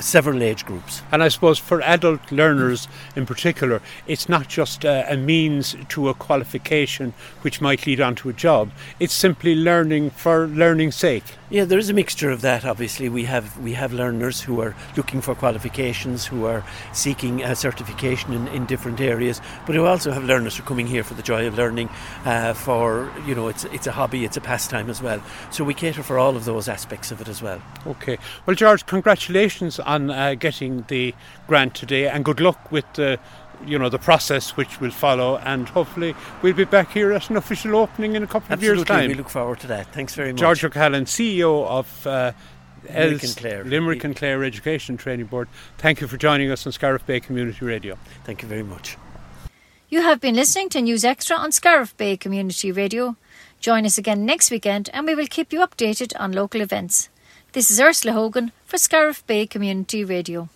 several 0.00 0.42
age 0.42 0.64
groups. 0.64 1.02
And 1.10 1.22
I 1.22 1.28
suppose 1.28 1.58
for 1.58 1.82
adult 1.82 2.32
learners 2.32 2.88
in 3.14 3.26
particular, 3.26 3.80
it's 4.06 4.28
not 4.28 4.48
just 4.48 4.84
uh, 4.84 5.04
a 5.08 5.16
means 5.16 5.76
to 5.88 6.08
a 6.08 6.14
qualification 6.14 7.14
which 7.42 7.60
might 7.60 7.86
lead 7.86 8.00
on 8.00 8.14
to 8.16 8.28
a 8.28 8.32
job. 8.32 8.70
It's 8.98 9.14
simply 9.14 9.54
learning 9.54 10.10
for 10.10 10.46
learning's 10.46 10.96
sake. 10.96 11.24
Yeah, 11.50 11.66
there 11.66 11.78
is 11.78 11.90
a 11.90 11.94
mixture 11.94 12.30
of 12.30 12.40
that. 12.40 12.64
Obviously, 12.64 13.10
we 13.10 13.24
have 13.24 13.58
we 13.58 13.74
have 13.74 13.92
learners 13.92 14.40
who 14.40 14.62
are 14.62 14.74
looking 14.96 15.20
for 15.20 15.34
qualifications, 15.34 16.26
who 16.26 16.46
are 16.46 16.64
seeking 16.94 17.42
a 17.42 17.54
certification 17.54 18.32
in, 18.32 18.48
in 18.48 18.64
different 18.64 19.02
areas, 19.02 19.38
but 19.66 19.76
we 19.76 19.78
also 19.78 20.12
have 20.12 20.24
learners 20.24 20.56
who 20.56 20.62
are 20.62 20.66
coming 20.66 20.86
here 20.86 21.04
for 21.04 21.12
the 21.12 21.22
joy 21.22 21.46
of 21.46 21.58
learning, 21.58 21.90
uh, 22.24 22.54
for 22.54 23.12
you 23.26 23.34
know, 23.34 23.48
it's 23.48 23.64
it's 23.64 23.86
a 23.86 23.92
hobby, 23.92 24.24
it's 24.24 24.38
a 24.38 24.40
pastime 24.40 24.88
as 24.88 25.02
well. 25.02 25.22
So 25.50 25.62
we 25.62 25.74
cater 25.74 26.02
for 26.02 26.18
all 26.18 26.36
of 26.36 26.46
those 26.46 26.68
aspects 26.68 27.10
of 27.10 27.20
it 27.20 27.28
as 27.28 27.42
well. 27.42 27.60
Okay. 27.86 28.16
Well, 28.46 28.56
George, 28.56 28.86
congratulations 28.86 29.78
on 29.82 30.10
uh, 30.10 30.34
getting 30.34 30.84
the 30.88 31.14
grant 31.46 31.74
today, 31.74 32.08
and 32.08 32.24
good 32.24 32.40
luck 32.40 32.70
with 32.72 32.84
the, 32.94 33.18
you 33.66 33.78
know, 33.78 33.88
the 33.88 33.98
process 33.98 34.56
which 34.56 34.80
will 34.80 34.90
follow. 34.90 35.38
And 35.38 35.68
hopefully, 35.68 36.14
we'll 36.42 36.54
be 36.54 36.64
back 36.64 36.92
here 36.92 37.12
at 37.12 37.30
an 37.30 37.36
official 37.36 37.76
opening 37.76 38.14
in 38.14 38.22
a 38.22 38.26
couple 38.26 38.52
of 38.52 38.62
years' 38.62 38.84
time. 38.84 39.08
we 39.08 39.14
look 39.14 39.28
forward 39.28 39.60
to 39.60 39.66
that. 39.68 39.92
Thanks 39.92 40.14
very 40.14 40.32
much. 40.32 40.40
George 40.40 40.64
O'Callaghan, 40.64 41.04
CEO 41.04 41.66
of 41.66 42.06
uh, 42.06 42.32
Limerick 42.88 43.22
and 43.22 43.36
Clare. 43.36 43.64
Limerick 43.64 44.04
and 44.04 44.16
Clare 44.16 44.44
Education 44.44 44.96
Training 44.96 45.26
Board. 45.26 45.48
Thank 45.78 46.00
you 46.00 46.08
for 46.08 46.16
joining 46.16 46.50
us 46.50 46.66
on 46.66 46.72
Scariff 46.72 47.06
Bay 47.06 47.20
Community 47.20 47.64
Radio. 47.64 47.96
Thank 48.24 48.42
you 48.42 48.48
very 48.48 48.62
much. 48.62 48.96
You 49.88 50.02
have 50.02 50.20
been 50.20 50.34
listening 50.34 50.70
to 50.70 50.80
News 50.80 51.04
Extra 51.04 51.36
on 51.36 51.52
Scariff 51.52 51.96
Bay 51.96 52.16
Community 52.16 52.72
Radio. 52.72 53.16
Join 53.60 53.84
us 53.84 53.98
again 53.98 54.24
next 54.24 54.50
weekend 54.50 54.88
and 54.92 55.06
we 55.06 55.14
will 55.14 55.26
keep 55.26 55.52
you 55.52 55.60
updated 55.60 56.12
on 56.18 56.32
local 56.32 56.60
events. 56.60 57.10
This 57.52 57.70
is 57.70 57.78
Ursula 57.78 58.14
Hogan 58.14 58.50
for 58.64 58.78
Scariff 58.78 59.26
Bay 59.26 59.46
Community 59.46 60.04
Radio. 60.04 60.48